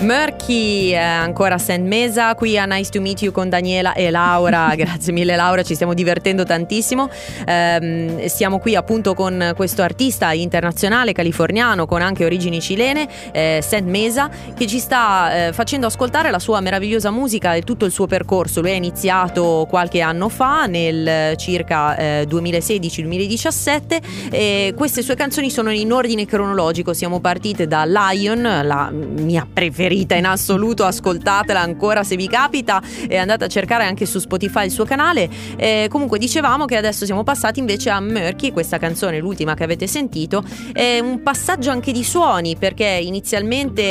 Murky, 0.00 0.92
eh, 0.92 0.96
ancora 0.96 1.58
St. 1.58 1.80
Mesa, 1.80 2.36
qui 2.36 2.56
a 2.56 2.66
Nice 2.66 2.88
to 2.90 3.00
Meet 3.00 3.22
You 3.22 3.32
con 3.32 3.48
Daniela 3.48 3.94
e 3.94 4.10
Laura, 4.10 4.72
grazie 4.78 5.12
mille 5.12 5.34
Laura, 5.34 5.64
ci 5.64 5.74
stiamo 5.74 5.92
divertendo 5.92 6.44
tantissimo, 6.44 7.10
eh, 7.44 8.26
siamo 8.28 8.60
qui 8.60 8.76
appunto 8.76 9.14
con 9.14 9.54
questo 9.56 9.82
artista 9.82 10.30
internazionale 10.32 11.12
californiano 11.12 11.86
con 11.86 12.00
anche 12.00 12.24
origini 12.24 12.60
cilene, 12.60 13.08
eh, 13.32 13.58
St. 13.60 13.82
Mesa, 13.82 14.30
che 14.54 14.68
ci 14.68 14.78
sta 14.78 15.48
eh, 15.48 15.52
facendo 15.52 15.88
ascoltare 15.88 16.30
la 16.30 16.38
sua 16.38 16.60
meravigliosa 16.60 17.10
musica 17.10 17.54
e 17.54 17.62
tutto 17.62 17.84
il 17.84 17.90
suo 17.90 18.06
percorso, 18.06 18.60
lui 18.60 18.70
ha 18.70 18.74
iniziato 18.74 19.66
qualche 19.68 20.00
anno 20.00 20.28
fa, 20.28 20.66
nel 20.66 21.36
circa 21.36 21.96
2016-2017 22.24 23.98
e 24.30 24.74
queste 24.76 25.02
sue 25.02 25.16
canzoni 25.16 25.50
sono 25.50 25.72
in 25.72 25.92
ordine 25.92 26.24
cronologico, 26.24 26.92
siamo 26.92 27.18
partite 27.18 27.66
da 27.66 27.84
Lion, 27.84 28.42
la 28.42 28.90
mia 28.92 29.46
preferita 29.50 29.86
preferita 29.88 30.14
in 30.16 30.26
assoluto, 30.26 30.84
ascoltatela 30.84 31.60
ancora 31.60 32.04
se 32.04 32.14
vi 32.16 32.28
capita 32.28 32.82
e 33.08 33.16
andate 33.16 33.44
a 33.44 33.48
cercare 33.48 33.84
anche 33.84 34.04
su 34.04 34.18
Spotify 34.18 34.66
il 34.66 34.70
suo 34.70 34.84
canale. 34.84 35.28
Eh, 35.56 35.86
comunque 35.88 36.18
dicevamo 36.18 36.66
che 36.66 36.76
adesso 36.76 37.06
siamo 37.06 37.24
passati 37.24 37.58
invece 37.58 37.88
a 37.88 37.98
Murky, 37.98 38.52
questa 38.52 38.76
canzone, 38.76 39.18
l'ultima 39.18 39.54
che 39.54 39.64
avete 39.64 39.86
sentito, 39.86 40.44
è 40.72 40.98
un 40.98 41.22
passaggio 41.22 41.70
anche 41.70 41.90
di 41.92 42.04
suoni 42.04 42.56
perché 42.56 42.84
inizialmente 42.84 43.82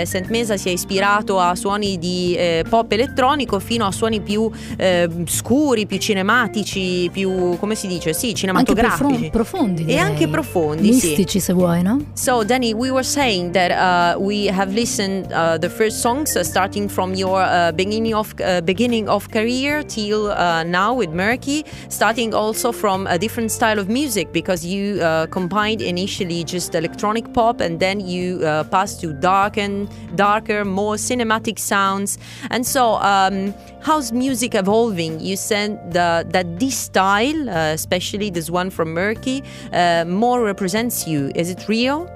eh, 0.00 0.06
St. 0.06 0.26
Mesa 0.28 0.56
si 0.56 0.68
è 0.68 0.72
ispirato 0.72 1.38
a 1.38 1.54
suoni 1.54 1.98
di 1.98 2.34
eh, 2.36 2.64
pop 2.68 2.90
elettronico 2.90 3.60
fino 3.60 3.86
a 3.86 3.92
suoni 3.92 4.20
più 4.20 4.50
eh, 4.76 5.08
scuri, 5.26 5.86
più 5.86 5.98
cinematici, 5.98 7.08
più 7.12 7.56
come 7.58 7.76
si 7.76 7.86
dice? 7.86 8.12
Sì, 8.12 8.34
cinematografici. 8.34 9.14
Anche 9.14 9.30
profondi. 9.30 9.84
Direi. 9.84 9.94
E 9.94 9.98
anche 9.98 10.26
profondi, 10.26 10.88
Mistici 10.88 11.38
sì. 11.38 11.40
se 11.40 11.52
vuoi, 11.52 11.82
no? 11.82 12.06
So 12.14 12.42
Danny, 12.42 12.72
we 12.72 12.90
were 12.90 13.04
saying 13.04 13.52
that 13.52 13.70
uh, 13.70 14.20
we 14.20 14.50
have 14.50 14.72
listened 14.72 15.32
Uh, 15.34 15.43
the 15.60 15.70
first 15.70 16.02
songs, 16.02 16.36
uh, 16.36 16.44
starting 16.44 16.88
from 16.88 17.14
your 17.14 17.42
uh, 17.42 17.72
beginning 17.72 18.14
of 18.14 18.34
beginning 18.64 19.08
of 19.08 19.30
career 19.30 19.82
till 19.82 20.28
now 20.64 20.94
with 20.94 21.10
Murky, 21.10 21.64
starting 21.88 22.34
also 22.34 22.72
from 22.72 23.06
a 23.06 23.18
different 23.18 23.50
style 23.50 23.78
of 23.78 23.88
music 23.88 24.32
because 24.32 24.64
you 24.64 24.98
combined 25.30 25.82
initially 25.82 26.44
just 26.44 26.74
electronic 26.74 27.32
pop 27.32 27.60
and 27.60 27.80
then 27.80 28.00
you 28.00 28.38
passed 28.70 29.00
to 29.00 29.12
dark 29.12 29.56
and 29.58 29.88
darker, 30.16 30.64
more 30.64 30.96
cinematic 30.96 31.58
sounds. 31.58 32.18
And 32.50 32.66
so, 32.66 32.94
um, 32.96 33.54
how's 33.80 34.12
music 34.12 34.54
evolving? 34.54 35.20
You 35.20 35.36
said 35.36 35.92
the, 35.92 36.26
that 36.28 36.58
this 36.58 36.76
style, 36.76 37.48
uh, 37.48 37.72
especially 37.72 38.30
this 38.30 38.50
one 38.50 38.70
from 38.70 38.92
Murky, 38.92 39.42
uh, 39.72 40.04
more 40.06 40.42
represents 40.42 41.06
you. 41.06 41.30
Is 41.34 41.50
it 41.50 41.68
real? 41.68 42.10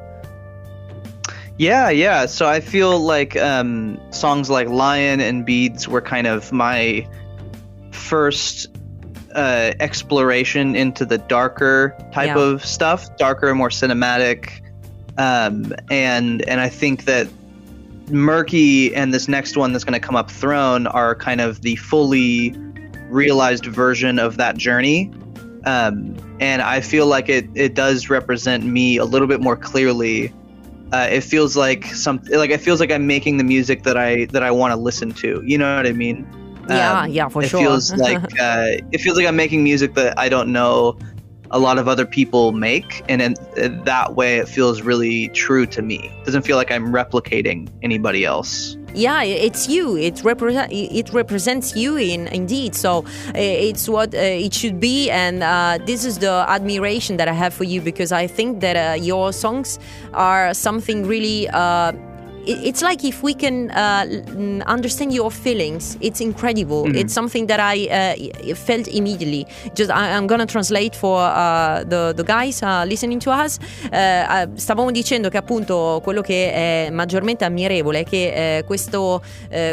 Yeah, 1.59 1.91
yeah. 1.91 2.27
So 2.27 2.47
I 2.47 2.61
feel 2.61 3.00
like 3.00 3.37
um, 3.37 4.00
songs 4.12 4.49
like 4.49 4.69
Lion 4.69 5.21
and 5.21 5.45
Beads 5.45 5.88
were 5.88 6.00
kind 6.00 6.29
of 6.29 6.53
my 6.53 7.07
first 7.91 8.69
uh, 9.35 9.73
exploration 9.81 10.77
into 10.77 11.05
the 11.05 11.19
darker 11.19 11.97
type 12.12 12.29
yeah. 12.29 12.38
of 12.38 12.65
stuff, 12.65 13.17
darker, 13.17 13.53
more 13.57 13.71
cinematic. 13.71 14.61
Um, 15.19 15.75
and 15.91 16.43
and 16.43 16.61
I 16.61 16.69
think 16.69 17.07
that 17.07 17.27
Murky 18.09 18.95
and 18.95 19.12
this 19.12 19.27
next 19.27 19.57
one 19.57 19.73
that's 19.73 19.85
going 19.85 20.00
to 20.00 20.07
come 20.07 20.15
up, 20.15 20.31
Throne, 20.31 20.87
are 20.87 21.17
kind 21.17 21.41
of 21.41 21.62
the 21.62 21.75
fully 21.75 22.55
realized 23.11 23.67
version 23.67 24.21
of 24.21 24.37
that 24.37 24.57
journey. 24.57 25.12
Um, 25.65 26.17
and 26.38 26.62
I 26.62 26.81
feel 26.83 27.07
like 27.07 27.29
it 27.29 27.49
it 27.57 27.75
does 27.75 28.09
represent 28.09 28.65
me 28.65 28.97
a 28.97 29.05
little 29.05 29.27
bit 29.27 29.41
more 29.41 29.57
clearly 29.57 30.33
uh, 30.92 31.09
it 31.11 31.23
feels 31.23 31.57
like 31.57 31.85
something 31.87 32.37
like 32.38 32.50
it 32.50 32.61
feels 32.61 32.80
like 32.80 32.90
I'm 32.90 33.07
making 33.07 33.37
the 33.37 33.45
music 33.45 33.83
that 33.83 33.97
I 33.97 34.25
that 34.26 34.42
I 34.42 34.50
want 34.50 34.73
to 34.73 34.76
listen 34.76 35.12
to. 35.14 35.42
You 35.45 35.59
know 35.59 35.76
what 35.76 35.87
I 35.87 35.92
mean? 35.92 36.26
Yeah, 36.68 37.02
um, 37.02 37.11
yeah, 37.11 37.28
for 37.28 37.42
it 37.42 37.49
sure. 37.49 37.61
It 37.61 37.62
feels 37.64 37.92
like 37.97 38.23
uh, 38.40 38.78
it 38.92 39.00
feels 39.00 39.16
like 39.16 39.26
I'm 39.26 39.37
making 39.37 39.62
music 39.62 39.95
that 39.95 40.18
I 40.18 40.28
don't 40.28 40.52
know 40.52 40.99
a 41.50 41.59
lot 41.59 41.78
of 41.78 41.88
other 41.88 42.07
people 42.07 42.52
make, 42.52 43.02
and 43.09 43.21
in, 43.21 43.35
in 43.57 43.85
that 43.85 44.14
way, 44.16 44.38
it 44.38 44.49
feels 44.49 44.83
really 44.83 45.28
true 45.30 45.66
to 45.66 45.83
me. 45.83 46.11
It 46.21 46.25
doesn't 46.25 46.42
feel 46.42 46.57
like 46.57 46.71
I'm 46.71 46.88
replicating 46.88 47.71
anybody 47.83 48.25
else 48.25 48.77
yeah 48.99 49.23
it's 49.23 49.69
you. 49.69 49.97
It 49.97 50.23
represent 50.25 50.73
it 50.73 51.12
represents 51.12 51.76
you 51.76 51.97
in 51.97 52.26
indeed. 52.28 52.75
So 52.75 53.05
it's 53.35 53.88
what 53.88 54.14
uh, 54.14 54.19
it 54.19 54.52
should 54.52 54.81
be. 54.81 55.11
And 55.11 55.43
uh, 55.43 55.78
this 55.87 56.05
is 56.05 56.19
the 56.19 56.45
admiration 56.49 57.17
that 57.19 57.28
i 57.28 57.33
have 57.33 57.55
for 57.55 57.64
you 57.64 57.81
because 57.81 58.12
i 58.12 58.26
think 58.26 58.61
that 58.61 58.76
uh, 58.76 58.95
your 58.95 59.33
songs 59.33 59.78
are 60.12 60.52
something 60.55 61.07
really 61.07 61.49
it's 62.49 62.83
like 62.83 63.05
if 63.05 63.23
we 63.23 63.35
can 63.35 63.71
uh, 63.71 64.07
understand 64.67 65.12
your 65.12 65.31
feelings, 65.31 65.97
it's 66.00 66.21
incredible. 66.21 66.85
Mm-hmm. 66.85 66.97
It's 66.97 67.12
something 67.12 67.47
that 67.47 67.61
I 67.61 67.88
uh, 67.88 68.55
felt 68.55 68.88
immediately. 68.88 69.47
Just 69.75 69.90
I, 69.90 70.09
am 70.09 70.26
gonna 70.26 70.47
translate 70.47 70.97
for 70.97 71.21
uh, 71.21 71.85
the, 71.85 72.14
the, 72.17 72.25
guys 72.25 72.62
uh, 72.62 72.85
listening 72.87 73.21
to 73.21 73.31
us. 73.31 73.59
Uh, 73.93 73.97
uh, 73.97 74.57
stavamo 74.57 74.90
dicendo 74.90 75.28
che 75.28 75.37
appunto 75.37 76.00
quello 76.02 76.23
che 76.23 76.52
è 76.52 76.90
maggiormente 76.90 77.45
ammirevole 77.45 78.00
è 78.00 78.05
che 78.05 78.62
questo, 78.67 79.23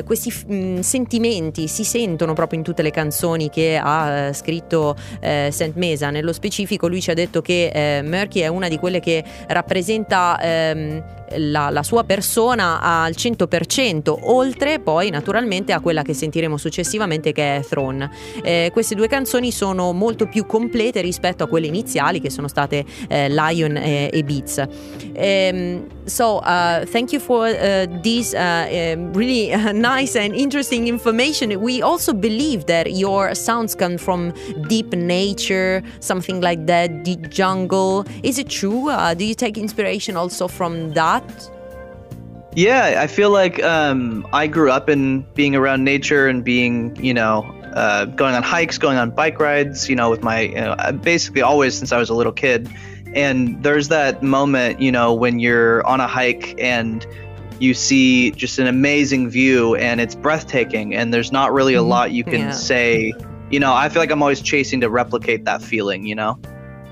questi 0.05 0.31
f- 0.31 0.45
mh, 0.45 0.79
sentimenti 0.79 1.67
si 1.67 1.83
sentono 1.83 2.33
proprio 2.33 2.59
in 2.59 2.65
tutte 2.65 2.81
le 2.81 2.91
canzoni 2.91 3.49
che 3.49 3.79
ha 3.81 4.31
scritto 4.33 4.95
St. 5.19 5.73
Mesa. 5.75 6.09
Nello 6.09 6.33
specifico 6.33 6.87
lui 6.87 7.01
ci 7.01 7.11
ha 7.11 7.13
detto 7.13 7.41
che 7.41 8.01
Murky 8.03 8.41
è 8.41 8.47
una 8.47 8.67
di 8.67 8.77
quelle 8.77 8.99
che 8.99 9.23
rappresenta 9.47 10.39
um, 10.41 11.03
la, 11.37 11.69
la, 11.69 11.83
sua 11.83 12.03
persona 12.03 12.79
al 12.81 13.13
100%, 13.17 14.15
oltre 14.21 14.79
poi 14.79 15.09
naturalmente 15.09 15.73
a 15.73 15.79
quella 15.79 16.01
che 16.01 16.13
sentiremo 16.13 16.57
successivamente 16.57 17.31
che 17.31 17.57
è 17.57 17.61
Throne. 17.63 18.09
Eh, 18.43 18.69
queste 18.71 18.95
due 18.95 19.07
canzoni 19.07 19.51
sono 19.51 19.91
molto 19.91 20.27
più 20.27 20.45
complete 20.45 21.01
rispetto 21.01 21.43
a 21.43 21.47
quelle 21.47 21.67
iniziali 21.67 22.19
che 22.19 22.29
sono 22.29 22.47
state 22.47 22.85
eh, 23.07 23.29
Lion 23.29 23.77
e, 23.77 24.09
e 24.11 24.23
Beats. 24.23 24.63
Um, 25.15 25.87
so 26.05 26.37
uh, 26.39 26.85
thank 26.85 27.11
you 27.11 27.19
for 27.19 27.47
uh, 27.47 27.87
this 28.01 28.33
uh, 28.33 28.67
um, 28.69 29.13
really 29.13 29.49
nice 29.73 30.15
and 30.15 30.35
interesting 30.35 30.87
information. 30.87 31.49
We 31.61 31.81
also 31.81 32.13
believe 32.13 32.65
that 32.65 32.91
your 32.91 33.33
sounds 33.35 33.75
come 33.75 33.97
from 33.97 34.33
deep 34.67 34.93
nature, 34.93 35.81
something 35.99 36.41
like 36.41 36.65
that, 36.67 37.03
deep 37.03 37.29
jungle. 37.29 38.05
Is 38.23 38.37
it 38.37 38.49
true? 38.49 38.89
Uh, 38.89 39.13
do 39.13 39.25
you 39.25 39.35
take 39.35 39.57
inspiration 39.57 40.17
also 40.17 40.47
from 40.47 40.93
that? 40.93 41.14
Yeah, 42.55 43.01
I 43.01 43.07
feel 43.07 43.31
like 43.31 43.61
um, 43.63 44.25
I 44.31 44.47
grew 44.47 44.71
up 44.71 44.89
in 44.89 45.21
being 45.33 45.55
around 45.55 45.83
nature 45.83 46.27
and 46.29 46.43
being, 46.43 46.95
you 46.95 47.13
know, 47.13 47.41
uh, 47.73 48.05
going 48.05 48.33
on 48.33 48.43
hikes, 48.43 48.77
going 48.77 48.97
on 48.97 49.11
bike 49.11 49.39
rides, 49.39 49.89
you 49.89 49.95
know, 49.95 50.09
with 50.09 50.23
my, 50.23 50.41
you 50.41 50.55
know, 50.55 50.75
basically 51.03 51.41
always 51.41 51.77
since 51.77 51.91
I 51.91 51.97
was 51.97 52.09
a 52.09 52.13
little 52.13 52.31
kid. 52.31 52.69
And 53.13 53.61
there's 53.61 53.89
that 53.89 54.23
moment, 54.23 54.79
you 54.79 54.91
know, 54.91 55.13
when 55.13 55.39
you're 55.39 55.85
on 55.85 55.99
a 55.99 56.07
hike 56.07 56.55
and 56.57 57.05
you 57.59 57.73
see 57.73 58.31
just 58.31 58.57
an 58.57 58.67
amazing 58.67 59.29
view 59.29 59.75
and 59.75 59.99
it's 59.99 60.15
breathtaking 60.15 60.95
and 60.95 61.13
there's 61.13 61.33
not 61.33 61.51
really 61.51 61.73
a 61.73 61.79
mm-hmm. 61.79 61.89
lot 61.89 62.11
you 62.11 62.23
can 62.23 62.39
yeah. 62.39 62.51
say. 62.51 63.13
You 63.51 63.59
know, 63.59 63.73
I 63.73 63.89
feel 63.89 64.01
like 64.01 64.11
I'm 64.11 64.21
always 64.21 64.41
chasing 64.41 64.79
to 64.81 64.89
replicate 64.89 65.43
that 65.43 65.61
feeling, 65.61 66.05
you 66.05 66.15
know? 66.15 66.39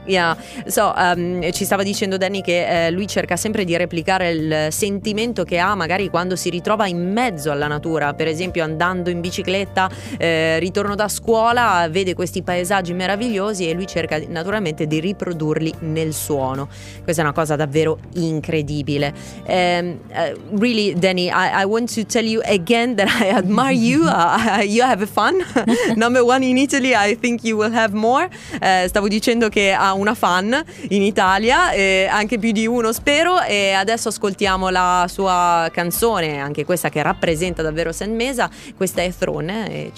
Yeah, 0.06 0.38
so 0.66 0.94
um, 0.96 1.50
ci 1.52 1.64
stava 1.64 1.82
dicendo 1.84 2.18
Danny 2.18 2.42
che 2.42 2.88
eh, 2.88 2.92
lui 2.92 3.08
cerca 3.08 3.38
sempre 3.38 3.64
di 3.64 3.76
replicare 3.78 4.32
il 4.32 4.68
sentimento 4.70 5.44
che 5.44 5.60
ha 5.60 5.76
magari 5.76 6.10
quando 6.10 6.36
si 6.36 6.50
ritrova 6.50 6.88
in 6.88 7.12
mezzo 7.12 7.52
alla 7.52 7.68
natura, 7.68 8.14
per 8.14 8.28
esempio 8.28 8.64
andando 8.64 9.10
in 9.10 9.22
bicicletta, 9.22 9.90
eh, 10.18 10.60
ritorno 10.60 10.96
da 10.96 11.08
scuola, 11.08 11.88
vede 11.90 12.14
questi 12.14 12.44
paesaggi 12.44 12.94
meravigliosi 12.94 13.70
e 13.70 13.74
lui 13.74 13.88
cerca 13.88 14.20
naturalmente 14.28 14.88
di 14.88 15.00
riprodurli 15.00 15.74
nel 15.80 16.14
suono. 16.14 16.68
Questa 17.04 17.22
è 17.22 17.26
una 17.26 17.34
cosa 17.34 17.56
davvero 17.56 18.00
incredibile. 18.16 19.14
Um, 19.48 20.00
uh, 20.10 20.58
really, 20.60 20.94
Danny, 20.94 21.28
I, 21.28 21.62
I, 21.62 21.66
want 21.66 21.94
to 21.94 22.06
tell 22.06 22.26
you 22.26 22.42
again 22.46 22.96
that 22.96 23.08
I 23.22 23.30
admire 23.30 23.74
you. 23.74 24.04
Uh, 24.34 24.62
you 24.62 24.84
have 24.84 25.06
fun. 25.06 25.44
Number 25.96 26.24
one 26.24 26.44
in 26.44 26.58
Italy, 26.58 26.94
I 26.96 27.16
think 27.16 27.44
you 27.44 27.58
will 27.58 27.72
have 27.72 27.94
more. 27.94 28.30
Uh, 28.62 28.88
stavo 28.88 29.08
dicendo 29.08 29.50
che 29.50 29.72
ha 29.72 29.93
una 29.94 30.14
fan 30.14 30.64
in 30.90 31.02
Italia, 31.02 31.72
eh, 31.72 32.08
anche 32.10 32.38
più 32.38 32.52
di 32.52 32.68
uno 32.68 32.92
spero, 32.92 33.42
e 33.42 33.72
adesso 33.72 34.10
ascoltiamo 34.10 34.70
la 34.70 35.06
sua 35.10 35.70
canzone, 35.72 36.40
anche 36.40 36.66
questa 36.66 36.90
che 36.90 37.02
rappresenta 37.02 37.62
davvero 37.62 37.92
St. 37.92 38.08
Mesa, 38.08 38.50
questa 38.76 39.02
è 39.02 39.14
Throne. 39.14 39.70
Eh, 39.72 39.92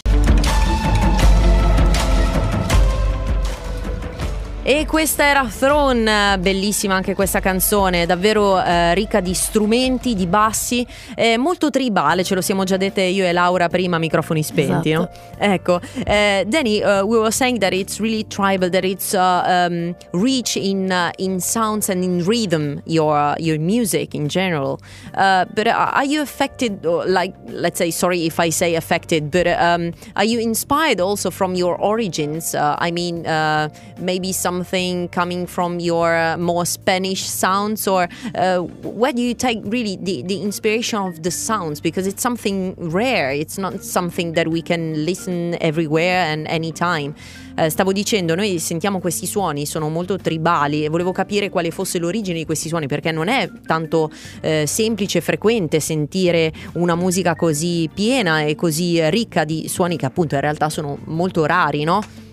E 4.67 4.87
questa 4.87 5.25
era 5.25 5.45
Throne, 5.45 6.39
bellissima 6.39 6.95
anche 6.95 7.13
questa 7.13 7.39
canzone, 7.39 8.07
davvero 8.07 8.59
eh, 8.59 8.95
ricca 8.95 9.19
di 9.19 9.35
strumenti, 9.35 10.15
di 10.15 10.25
bassi, 10.25 10.83
eh, 11.13 11.37
molto 11.37 11.69
tribale, 11.69 12.23
ce 12.23 12.33
lo 12.33 12.41
siamo 12.41 12.63
già 12.63 12.75
dette 12.75 13.03
io 13.03 13.25
e 13.25 13.31
Laura 13.31 13.69
prima, 13.69 13.99
microfoni 13.99 14.41
spenti, 14.41 14.89
Esatto. 14.89 15.11
no? 15.13 15.35
Ecco, 15.37 15.79
eh, 16.03 16.45
Danny, 16.47 16.81
uh, 16.81 17.05
we 17.05 17.19
were 17.19 17.29
saying 17.29 17.59
that 17.59 17.73
it's 17.73 17.99
really 17.99 18.25
tribal, 18.27 18.67
that 18.71 18.83
it's 18.83 19.13
uh, 19.13 19.43
um, 19.45 19.95
rich 20.13 20.55
in 20.55 20.91
uh, 20.91 21.11
in 21.17 21.39
sounds 21.39 21.89
and 21.89 22.03
in 22.03 22.23
rhythm, 22.25 22.81
your 22.85 23.35
your 23.37 23.59
music 23.59 24.15
in 24.15 24.27
general. 24.27 24.79
Uh, 25.15 25.45
but 25.53 25.67
uh, 25.67 25.91
are 25.93 26.05
you 26.05 26.21
affected, 26.23 26.83
like, 27.05 27.35
let's 27.49 27.77
say, 27.77 27.91
sorry 27.91 28.25
if 28.25 28.39
I 28.39 28.49
say 28.49 28.73
affected, 28.73 29.29
but 29.29 29.45
um, 29.45 29.93
are 30.15 30.25
you 30.25 30.39
inspired 30.39 30.99
also 30.99 31.29
from 31.29 31.53
your 31.53 31.77
origins? 31.79 32.55
Uh, 32.55 32.75
I 32.79 32.89
mean, 32.89 33.27
uh, 33.27 33.69
maybe 33.99 34.31
something 34.55 35.09
coming 35.09 35.45
from 35.45 35.79
your 35.79 36.15
uh, 36.15 36.37
more 36.37 36.65
Spanish 36.65 37.23
sounds, 37.23 37.87
or 37.87 38.07
uh, 38.35 38.59
where 38.83 39.11
do 39.11 39.21
you 39.21 39.33
take 39.33 39.61
really 39.65 39.97
the, 39.97 40.23
the 40.23 40.41
inspiration 40.41 40.99
of 40.99 41.23
the 41.23 41.31
sounds? 41.31 41.81
Because 41.81 42.07
it's 42.07 42.21
something 42.21 42.73
rare, 42.77 43.31
it's 43.31 43.57
not 43.57 43.83
something 43.83 44.33
that 44.33 44.47
we 44.47 44.61
can 44.61 45.03
listen 45.03 45.57
everywhere 45.59 46.25
and 46.31 46.47
anytime. 46.47 47.15
Eh, 47.57 47.69
stavo 47.69 47.93
dicendo, 47.93 48.35
noi 48.35 48.59
sentiamo 48.59 48.99
questi 48.99 49.25
suoni, 49.25 49.65
sono 49.65 49.89
molto 49.89 50.17
tribali 50.17 50.83
e 50.83 50.89
volevo 50.89 51.11
capire 51.11 51.49
quale 51.49 51.71
fosse 51.71 51.99
l'origine 51.99 52.37
di 52.37 52.45
questi 52.45 52.67
suoni 52.67 52.87
perché 52.87 53.11
non 53.11 53.29
è 53.29 53.49
tanto 53.65 54.11
eh, 54.41 54.65
semplice 54.67 55.19
e 55.19 55.21
frequente 55.21 55.79
sentire 55.79 56.51
una 56.73 56.95
musica 56.95 57.35
così 57.35 57.89
piena 57.93 58.41
e 58.41 58.55
così 58.55 59.09
ricca 59.09 59.45
di 59.45 59.69
suoni 59.69 59.95
che 59.95 60.05
appunto 60.05 60.35
in 60.35 60.41
realtà 60.41 60.69
sono 60.69 60.97
molto 61.05 61.45
rari, 61.45 61.83
no? 61.85 62.24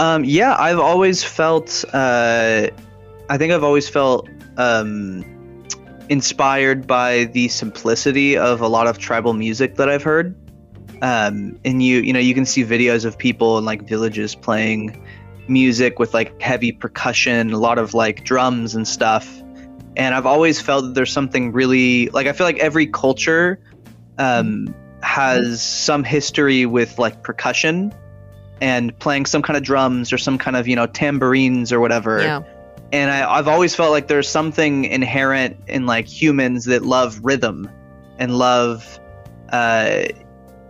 Um, 0.00 0.24
yeah, 0.24 0.56
I've 0.58 0.78
always 0.78 1.22
felt. 1.22 1.84
Uh, 1.92 2.68
I 3.28 3.36
think 3.36 3.52
I've 3.52 3.62
always 3.62 3.86
felt 3.86 4.30
um, 4.56 5.22
inspired 6.08 6.86
by 6.86 7.24
the 7.24 7.48
simplicity 7.48 8.38
of 8.38 8.62
a 8.62 8.66
lot 8.66 8.86
of 8.86 8.96
tribal 8.96 9.34
music 9.34 9.74
that 9.74 9.90
I've 9.90 10.02
heard. 10.02 10.34
Um, 11.02 11.60
and 11.66 11.82
you, 11.82 11.98
you 11.98 12.14
know, 12.14 12.18
you 12.18 12.32
can 12.32 12.46
see 12.46 12.64
videos 12.64 13.04
of 13.04 13.18
people 13.18 13.58
in 13.58 13.66
like 13.66 13.86
villages 13.86 14.34
playing 14.34 15.06
music 15.48 15.98
with 15.98 16.14
like 16.14 16.40
heavy 16.40 16.72
percussion, 16.72 17.52
a 17.52 17.58
lot 17.58 17.76
of 17.76 17.92
like 17.92 18.24
drums 18.24 18.74
and 18.74 18.88
stuff. 18.88 19.42
And 19.96 20.14
I've 20.14 20.26
always 20.26 20.62
felt 20.62 20.84
that 20.86 20.94
there's 20.94 21.12
something 21.12 21.52
really 21.52 22.08
like 22.08 22.26
I 22.26 22.32
feel 22.32 22.46
like 22.46 22.58
every 22.58 22.86
culture 22.86 23.60
um, 24.16 24.74
has 25.02 25.60
some 25.60 26.04
history 26.04 26.64
with 26.64 26.98
like 26.98 27.22
percussion 27.22 27.92
and 28.60 28.96
playing 28.98 29.26
some 29.26 29.42
kind 29.42 29.56
of 29.56 29.62
drums 29.62 30.12
or 30.12 30.18
some 30.18 30.38
kind 30.38 30.56
of 30.56 30.68
you 30.68 30.76
know 30.76 30.86
tambourines 30.86 31.72
or 31.72 31.80
whatever 31.80 32.20
Yeah. 32.22 32.42
and 32.92 33.10
I, 33.10 33.30
i've 33.38 33.48
always 33.48 33.74
felt 33.74 33.90
like 33.90 34.08
there's 34.08 34.28
something 34.28 34.84
inherent 34.84 35.56
in 35.66 35.86
like 35.86 36.06
humans 36.06 36.64
that 36.66 36.82
love 36.82 37.20
rhythm 37.22 37.68
and 38.18 38.36
love 38.36 38.98
uh 39.50 40.04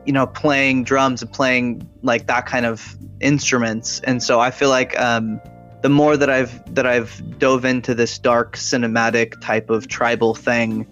you 0.07 0.13
know 0.13 0.27
playing 0.27 0.85
drums 0.85 1.23
and 1.23 1.33
playing 1.33 1.89
like 2.03 2.27
that 2.29 2.47
kind 2.47 2.65
of 2.67 2.97
instruments 3.21 4.01
and 4.01 4.23
so 4.23 4.41
i 4.41 4.51
feel 4.51 4.71
like 4.71 4.99
um 4.99 5.41
the 5.83 5.89
more 5.91 6.17
that 6.17 6.31
i've 6.31 6.75
that 6.75 6.87
i've 6.87 7.39
dove 7.39 7.65
into 7.65 7.95
this 7.95 8.19
dark 8.19 8.57
cinematic 8.57 9.41
type 9.41 9.69
of 9.71 9.89
tribal 9.89 10.35
thing 10.35 10.87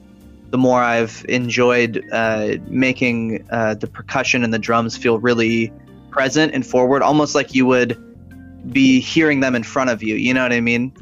the 0.51 0.59
more 0.59 0.83
i've 0.83 1.25
enjoyed 1.29 2.05
uh 2.13 2.57
making 2.69 3.47
uh 3.51 3.75
the 3.75 3.87
percussion 3.87 4.45
and 4.45 4.53
the 4.53 4.59
drums 4.59 4.97
feel 4.97 5.19
really 5.19 5.73
present 6.19 6.53
and 6.53 6.67
forward 6.67 7.01
almost 7.01 7.37
like 7.37 7.55
you 7.55 7.65
would 7.65 7.97
be 8.73 8.99
hearing 8.99 9.39
them 9.39 9.55
in 9.55 9.63
front 9.63 9.89
of 9.89 10.03
you. 10.03 10.17
You 10.17 10.35
know 10.35 10.43
what 10.43 10.53
i 10.53 10.61
mean 10.61 10.93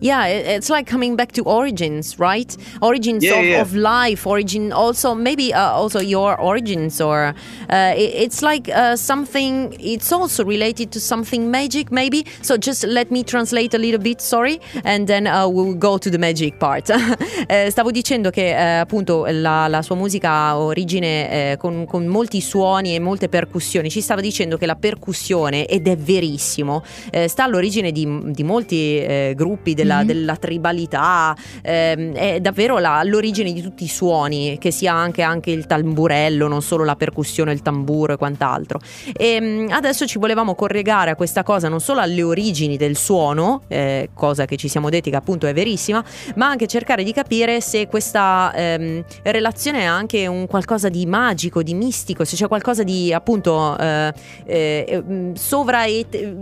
Yeah, 0.00 0.26
it- 0.26 0.46
it's 0.46 0.68
like 0.70 0.86
coming 0.90 1.16
back 1.16 1.32
to 1.32 1.42
origins, 1.44 2.18
right? 2.18 2.54
Origins 2.80 3.22
Yeah, 3.24 3.38
of, 3.38 3.44
yeah. 3.44 3.60
of 3.60 3.74
life, 3.74 4.26
origin 4.26 4.72
also 4.72 5.14
maybe 5.14 5.52
uh, 5.52 5.70
also 5.72 6.00
your 6.00 6.36
origins, 6.40 7.00
or 7.00 7.34
uh, 7.70 7.92
it- 7.96 8.14
it's 8.24 8.42
like 8.42 8.68
uh, 8.70 8.94
something. 8.96 9.74
It's 9.78 10.12
also 10.12 10.44
related 10.44 10.90
to 10.92 11.00
something 11.00 11.48
magic, 11.50 11.90
maybe. 11.90 12.24
So 12.42 12.56
just 12.56 12.84
let 12.84 13.10
me 13.10 13.22
translate 13.24 13.74
a 13.74 13.78
little 13.78 14.00
bit, 14.00 14.20
sorry, 14.20 14.60
and 14.84 15.06
then 15.06 15.26
uh, 15.26 15.46
we'll 15.48 15.74
go 15.78 15.98
to 15.98 16.10
the 16.10 16.18
magic 16.18 16.58
part. 16.58 16.90
Eh, 17.48 17.70
stavo 17.70 17.90
dicendo 17.92 18.30
che 18.30 18.48
eh, 18.50 18.78
appunto 18.80 19.24
la, 19.30 19.68
la 19.68 19.82
sua 19.82 19.94
musica 19.94 20.30
ha 20.30 20.58
origine 20.58 21.52
eh, 21.52 21.56
con, 21.56 21.84
con 21.86 22.06
molti 22.06 22.40
suoni 22.40 22.94
e 22.94 22.98
molte 22.98 23.28
percussioni. 23.28 23.88
Ci 23.88 24.00
stava 24.00 24.20
dicendo 24.20 24.56
che 24.56 24.66
la 24.66 24.74
percussione, 24.74 25.66
ed 25.66 25.86
è 25.86 25.96
verissimo, 25.96 26.82
sta 27.26 27.44
all'origine 27.44 27.92
di, 27.92 28.06
di 28.32 28.42
molti 28.42 29.04
gruppi 29.34 29.74
della, 29.76 30.00
Mhm. 30.00 30.06
della 30.06 30.36
tribalità, 30.36 31.36
ehm, 31.62 32.14
è 32.14 32.40
davvero 32.40 32.78
la- 32.78 33.02
l'origine 33.04 33.52
di 33.52 33.62
tutti 33.62 33.84
i 33.84 33.88
suoni, 33.88 34.56
che 34.58 34.72
sia 34.72 34.92
anche, 34.92 35.22
anche 35.22 35.50
il 35.52 35.66
tamburello, 35.66 36.48
non 36.48 36.62
solo 36.62 36.82
la 36.82 36.96
percussione, 36.96 37.52
il 37.52 37.62
tamburo 37.62 38.14
e 38.14 38.16
quant'altro. 38.16 38.80
E 39.12 39.38
mm, 39.40 39.68
adesso 39.70 40.06
ci 40.06 40.18
volevamo 40.18 40.54
corregare 40.54 41.10
a 41.10 41.14
questa 41.14 41.42
cosa, 41.44 41.68
non 41.68 41.80
solo 41.80 42.00
alle 42.00 42.22
origini 42.22 42.76
del 42.76 42.96
suono, 42.96 43.62
eh, 43.68 44.08
cosa 44.14 44.46
che 44.46 44.56
ci 44.56 44.66
siamo 44.68 44.88
detti 44.90 45.10
che 45.10 45.16
appunto 45.16 45.46
è 45.46 45.52
verissima, 45.54 46.02
ma 46.36 46.46
anche 46.48 46.66
cercare 46.66 47.04
di 47.04 47.12
capire 47.12 47.60
se 47.60 47.86
questa 47.86 48.52
ehm, 48.56 49.04
relazione 49.22 49.86
ha 49.86 49.94
anche 49.94 50.26
un 50.26 50.46
qualcosa 50.46 50.88
di 50.88 51.04
magico, 51.06 51.62
di 51.62 51.74
mistico, 51.74 52.24
se 52.24 52.34
c'è 52.36 52.48
qualcosa 52.48 52.82
di 52.82 53.12
appunto 53.12 53.76
eh, 53.78 54.12
eh, 54.46 55.02
mm, 55.06 55.34
sovra- 55.34 55.84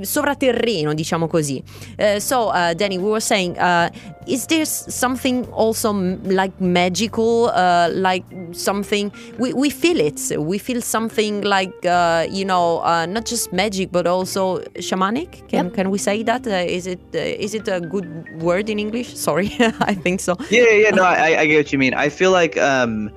sovraterreno, 0.01 0.94
diciamo 0.94 1.27
così. 1.27 1.62
Uh, 1.99 2.18
so, 2.18 2.51
uh, 2.53 2.73
Danny, 2.75 2.97
we 2.97 3.09
were 3.09 3.20
saying, 3.25 3.59
uh, 3.59 3.91
is 4.27 4.47
there 4.47 4.65
something 4.65 5.47
also 5.53 5.91
m- 5.91 6.23
like 6.25 6.53
magical, 6.61 7.51
uh, 7.55 7.89
like 7.93 8.25
something 8.53 9.13
we, 9.39 9.53
we 9.53 9.71
feel 9.71 9.99
it? 10.01 10.21
We 10.39 10.59
feel 10.59 10.81
something 10.83 11.43
like 11.43 11.75
uh, 11.87 12.27
you 12.31 12.45
know, 12.45 12.81
uh, 12.81 13.07
not 13.07 13.25
just 13.27 13.53
magic 13.53 13.91
but 13.91 14.07
also 14.07 14.59
shamanic. 14.89 15.49
Can 15.49 15.65
Yep. 15.67 15.75
can 15.75 15.91
we 15.91 15.99
say 15.99 16.23
that? 16.25 16.47
Uh, 16.47 16.51
is 16.79 16.87
it 16.87 17.01
uh, 17.15 17.19
is 17.45 17.55
it 17.55 17.67
a 17.69 17.81
good 17.81 18.07
word 18.43 18.69
in 18.69 18.79
English? 18.79 19.17
Sorry, 19.29 19.51
I 19.81 19.95
think 19.95 20.21
so. 20.21 20.37
Yeah, 20.51 20.71
yeah, 20.71 20.91
no, 20.91 21.03
I, 21.05 21.41
I 21.41 21.47
get 21.47 21.57
what 21.57 21.73
you 21.73 21.79
mean. 21.79 21.95
I 21.95 22.09
feel 22.11 22.31
like 22.31 22.57
um, 22.59 23.11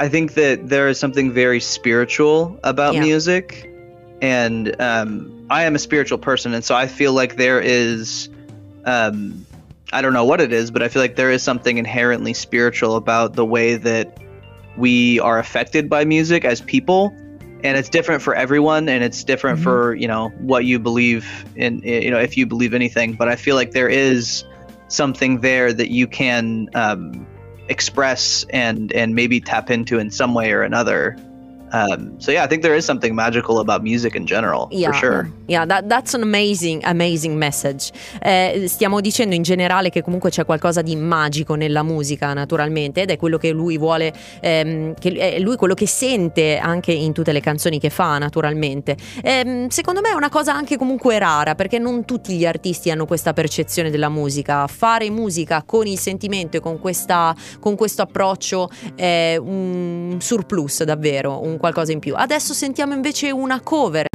I 0.00 0.08
think 0.08 0.34
that 0.34 0.68
there 0.68 0.88
is 0.88 0.98
something 0.98 1.32
very 1.32 1.60
spiritual 1.60 2.58
about 2.64 2.94
Yeah. 2.94 3.02
music, 3.02 3.70
and 4.20 4.74
um, 4.80 5.30
I 5.50 5.64
am 5.64 5.74
a 5.74 5.78
spiritual 5.78 6.18
person, 6.18 6.54
and 6.54 6.64
so 6.64 6.74
I 6.74 6.86
feel 6.86 7.12
like 7.12 7.36
there 7.36 7.60
is, 7.60 8.28
um, 8.86 9.46
I 9.92 10.02
don't 10.02 10.12
know 10.12 10.24
what 10.24 10.40
it 10.40 10.52
is, 10.52 10.70
but 10.70 10.82
I 10.82 10.88
feel 10.88 11.02
like 11.02 11.16
there 11.16 11.30
is 11.30 11.42
something 11.42 11.78
inherently 11.78 12.34
spiritual 12.34 12.96
about 12.96 13.34
the 13.34 13.44
way 13.44 13.76
that 13.76 14.18
we 14.76 15.20
are 15.20 15.38
affected 15.38 15.88
by 15.88 16.04
music 16.04 16.44
as 16.44 16.60
people. 16.60 17.14
And 17.62 17.78
it's 17.78 17.88
different 17.88 18.20
for 18.22 18.34
everyone, 18.34 18.88
and 18.90 19.02
it's 19.02 19.24
different 19.24 19.58
Mhm. 19.58 19.62
for 19.62 19.94
you 19.94 20.06
know 20.06 20.28
what 20.38 20.66
you 20.66 20.78
believe 20.78 21.26
in. 21.56 21.80
You 21.82 22.10
know, 22.10 22.18
if 22.18 22.36
you 22.36 22.44
believe 22.44 22.74
anything, 22.74 23.14
but 23.14 23.28
I 23.28 23.36
feel 23.36 23.56
like 23.56 23.70
there 23.70 23.88
is 23.88 24.44
something 24.88 25.40
there 25.40 25.72
that 25.72 25.90
you 25.90 26.06
can 26.06 26.68
um, 26.74 27.26
express 27.68 28.44
and 28.50 28.92
and 28.92 29.14
maybe 29.14 29.40
tap 29.40 29.70
into 29.70 29.98
in 29.98 30.10
some 30.10 30.34
way 30.34 30.52
or 30.52 30.62
another. 30.62 31.16
Um, 31.74 32.14
so 32.18 32.30
yeah, 32.30 32.44
I 32.44 32.46
think 32.46 32.62
there 32.62 32.76
is 32.76 32.84
something 32.84 33.12
magical 33.16 33.58
about 33.58 33.82
music 33.82 34.14
in 34.14 34.26
general, 34.26 34.68
Yeah, 34.70 34.92
for 34.92 34.94
sure. 34.98 35.30
yeah, 35.48 35.66
that- 35.66 35.88
that's 35.88 36.14
an 36.14 36.22
amazing, 36.22 36.80
amazing 36.84 37.34
message. 37.36 37.90
Eh, 38.22 38.66
stiamo 38.68 39.00
dicendo 39.00 39.34
in 39.34 39.42
generale 39.42 39.90
che 39.90 40.00
comunque 40.00 40.30
c'è 40.30 40.44
qualcosa 40.44 40.82
di 40.82 40.94
magico 40.94 41.56
nella 41.56 41.82
musica, 41.82 42.32
naturalmente, 42.32 43.02
ed 43.02 43.10
è 43.10 43.16
quello 43.16 43.38
che 43.38 43.50
lui 43.50 43.76
vuole, 43.76 44.12
ehm, 44.40 44.94
che 44.94 45.10
è 45.14 45.40
lui 45.40 45.56
quello 45.56 45.74
che 45.74 45.88
sente 45.88 46.58
anche 46.58 46.92
in 46.92 47.12
tutte 47.12 47.32
le 47.32 47.40
canzoni 47.40 47.80
che 47.80 47.90
fa, 47.90 48.18
naturalmente. 48.18 48.96
Ehm, 49.24 49.66
secondo 49.68 50.00
me 50.00 50.10
è 50.10 50.14
una 50.14 50.28
cosa 50.28 50.54
anche 50.54 50.76
comunque 50.76 51.18
rara, 51.18 51.56
perché 51.56 51.80
non 51.80 52.04
tutti 52.04 52.36
gli 52.36 52.46
artisti 52.46 52.92
hanno 52.92 53.04
questa 53.04 53.32
percezione 53.32 53.90
della 53.90 54.08
musica. 54.08 54.64
Fare 54.68 55.10
musica 55.10 55.64
con 55.66 55.88
il 55.88 55.98
sentimento 55.98 56.56
e 56.56 56.60
con, 56.60 56.78
questa, 56.78 57.34
con 57.58 57.74
questo 57.74 58.02
approccio 58.02 58.70
è 58.94 59.36
un 59.40 60.18
surplus, 60.20 60.84
davvero, 60.84 61.42
un 61.42 61.56
qualcosa 61.64 61.92
in 61.92 61.98
più. 61.98 62.14
Adesso 62.14 62.52
sentiamo 62.52 62.92
invece 62.92 63.30
una 63.30 63.60
cover. 63.62 64.13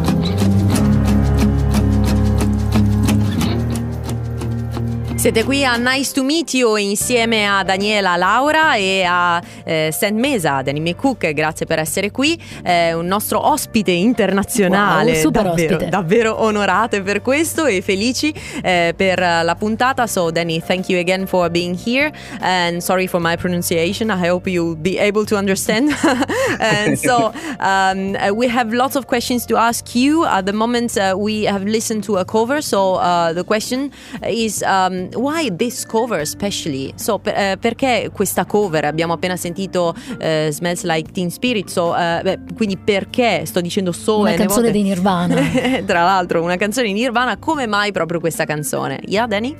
Siete 5.20 5.44
qui 5.44 5.66
a 5.66 5.76
Nice 5.76 6.14
to 6.14 6.24
Meet 6.24 6.54
You 6.54 6.78
insieme 6.78 7.46
a 7.46 7.62
Daniela 7.62 8.16
Laura 8.16 8.76
e 8.76 9.04
a 9.04 9.44
eh, 9.66 9.90
St. 9.92 10.14
Mesa, 10.14 10.62
Danny 10.62 10.80
McCook, 10.80 11.34
grazie 11.34 11.66
per 11.66 11.78
essere 11.78 12.10
qui, 12.10 12.42
eh, 12.64 12.94
un 12.94 13.06
nostro 13.06 13.46
ospite 13.46 13.92
internazionale, 13.92 15.12
wow, 15.12 15.20
super 15.20 15.44
davvero, 15.44 15.74
ospite. 15.76 15.90
davvero 15.90 16.42
onorate 16.42 17.02
per 17.02 17.22
questo 17.22 17.66
e 17.66 17.82
felici 17.82 18.34
eh, 18.64 18.94
per 18.96 19.20
la 19.20 19.56
puntata. 19.60 20.08
So 20.08 20.32
Danny, 20.32 20.62
thank 20.62 20.88
you 20.88 20.98
again 20.98 21.28
for 21.28 21.50
being 21.50 21.78
here 21.78 22.14
and 22.40 22.80
sorry 22.82 23.06
for 23.06 23.20
my 23.20 23.36
pronunciation. 23.36 24.10
I 24.10 24.26
hope 24.26 24.50
you'll 24.50 24.78
be 24.78 24.98
able 24.98 25.26
to 25.26 25.36
understand. 25.36 25.92
and 26.62 26.98
so 26.98 27.34
um, 27.60 28.16
uh, 28.16 28.34
we 28.34 28.48
have 28.48 28.74
lots 28.74 28.96
of 28.96 29.08
questions 29.08 29.46
to 29.48 29.58
ask 29.58 29.94
you. 29.94 30.24
At 30.24 30.46
the 30.46 30.54
moment 30.54 30.98
uh, 30.98 31.18
we 31.18 31.44
have 31.44 31.66
listened 31.66 32.06
to 32.06 32.20
a 32.20 32.24
cover, 32.24 32.62
so 32.62 32.96
uh, 32.96 33.34
the 33.34 33.44
question 33.44 33.92
is 34.24 34.64
um, 34.64 35.09
why 35.16 35.50
this 35.56 35.86
cover 35.86 36.20
especially? 36.20 36.92
So 36.96 37.20
per, 37.20 37.34
eh, 37.36 37.58
perché 37.60 38.10
questa 38.14 38.46
cover? 38.46 38.86
Abbiamo 38.86 39.14
appena 39.14 39.36
sentito 39.36 39.94
eh, 40.20 40.50
Smells 40.52 40.84
Like 40.84 41.12
Teen 41.12 41.30
Spirit, 41.32 41.70
so, 41.70 41.96
eh, 41.96 42.20
beh, 42.24 42.40
quindi 42.56 42.78
perché 42.78 43.46
sto 43.46 43.62
dicendo 43.62 43.92
so 43.92 44.20
Una 44.20 44.32
canzone 44.34 44.54
volte- 44.54 44.72
dei 44.72 44.82
Nirvana. 44.84 45.36
Tra 45.86 46.04
l'altro 46.04 46.42
una 46.44 46.56
canzone 46.58 46.88
di 46.88 46.94
Nirvana, 46.94 47.38
come 47.38 47.68
mai 47.68 47.92
proprio 47.92 48.20
questa 48.20 48.46
canzone? 48.46 49.00
Yeah, 49.06 49.28
Danny? 49.28 49.56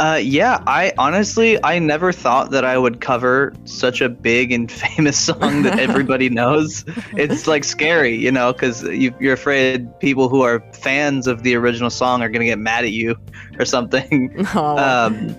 Uh, 0.00 0.16
yeah, 0.16 0.62
I 0.66 0.94
honestly, 0.96 1.62
I 1.62 1.78
never 1.78 2.10
thought 2.10 2.52
that 2.52 2.64
I 2.64 2.78
would 2.78 3.02
cover 3.02 3.52
such 3.66 4.00
a 4.00 4.08
big 4.08 4.50
and 4.50 4.72
famous 4.72 5.18
song 5.18 5.62
that 5.62 5.78
everybody 5.78 6.30
knows. 6.30 6.84
It's 7.12 7.46
like 7.46 7.64
scary, 7.64 8.16
you 8.16 8.32
know, 8.32 8.50
because 8.54 8.82
you, 8.82 9.14
you're 9.20 9.34
afraid 9.34 9.86
people 10.00 10.30
who 10.30 10.40
are 10.40 10.64
fans 10.72 11.26
of 11.26 11.42
the 11.42 11.54
original 11.54 11.90
song 11.90 12.22
are 12.22 12.30
going 12.30 12.40
to 12.40 12.46
get 12.46 12.58
mad 12.58 12.84
at 12.84 12.92
you 12.92 13.14
or 13.58 13.64
something. 13.66 14.46
No. 14.54 14.78
Um, 14.78 15.36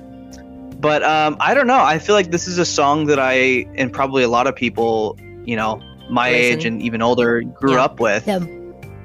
but 0.79 1.03
um, 1.03 1.37
I 1.39 1.53
don't 1.55 1.67
know. 1.67 1.79
I 1.81 1.97
feel 1.99 2.13
like 2.15 2.29
this 2.31 2.47
is 2.47 2.57
a 2.59 2.65
song 2.65 3.05
that 3.07 3.19
I, 3.19 3.65
and 3.75 3.91
probably 3.91 4.21
a 4.23 4.27
lot 4.29 4.45
of 4.47 4.55
people, 4.55 5.15
you 5.43 5.55
know, 5.55 5.81
my 6.09 6.29
Listen. 6.31 6.59
age 6.59 6.65
and 6.65 6.81
even 6.83 7.01
older, 7.01 7.41
grew 7.41 7.73
Yeah. 7.73 7.83
up 7.83 7.99
with 7.99 8.27
Yeah. 8.27 8.39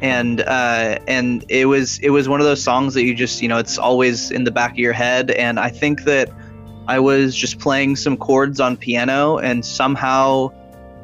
And 0.00 0.40
uh, 0.40 0.98
and 1.06 1.44
it 1.48 1.66
was 1.66 1.98
it 2.00 2.10
was 2.10 2.28
one 2.28 2.40
of 2.40 2.46
those 2.46 2.62
songs 2.62 2.94
that 2.94 3.04
you 3.04 3.14
just 3.14 3.42
you 3.42 3.48
know 3.48 3.58
it's 3.58 3.78
always 3.78 4.30
in 4.30 4.44
the 4.44 4.50
back 4.50 4.72
of 4.72 4.78
your 4.78 4.92
head. 4.92 5.30
And 5.30 5.58
i 5.58 5.70
think 5.70 6.04
that 6.04 6.30
i 6.86 6.98
was 6.98 7.34
just 7.34 7.58
playing 7.58 7.96
some 7.96 8.16
chords 8.16 8.60
on 8.60 8.76
piano 8.76 9.38
and 9.38 9.64
somehow 9.64 10.52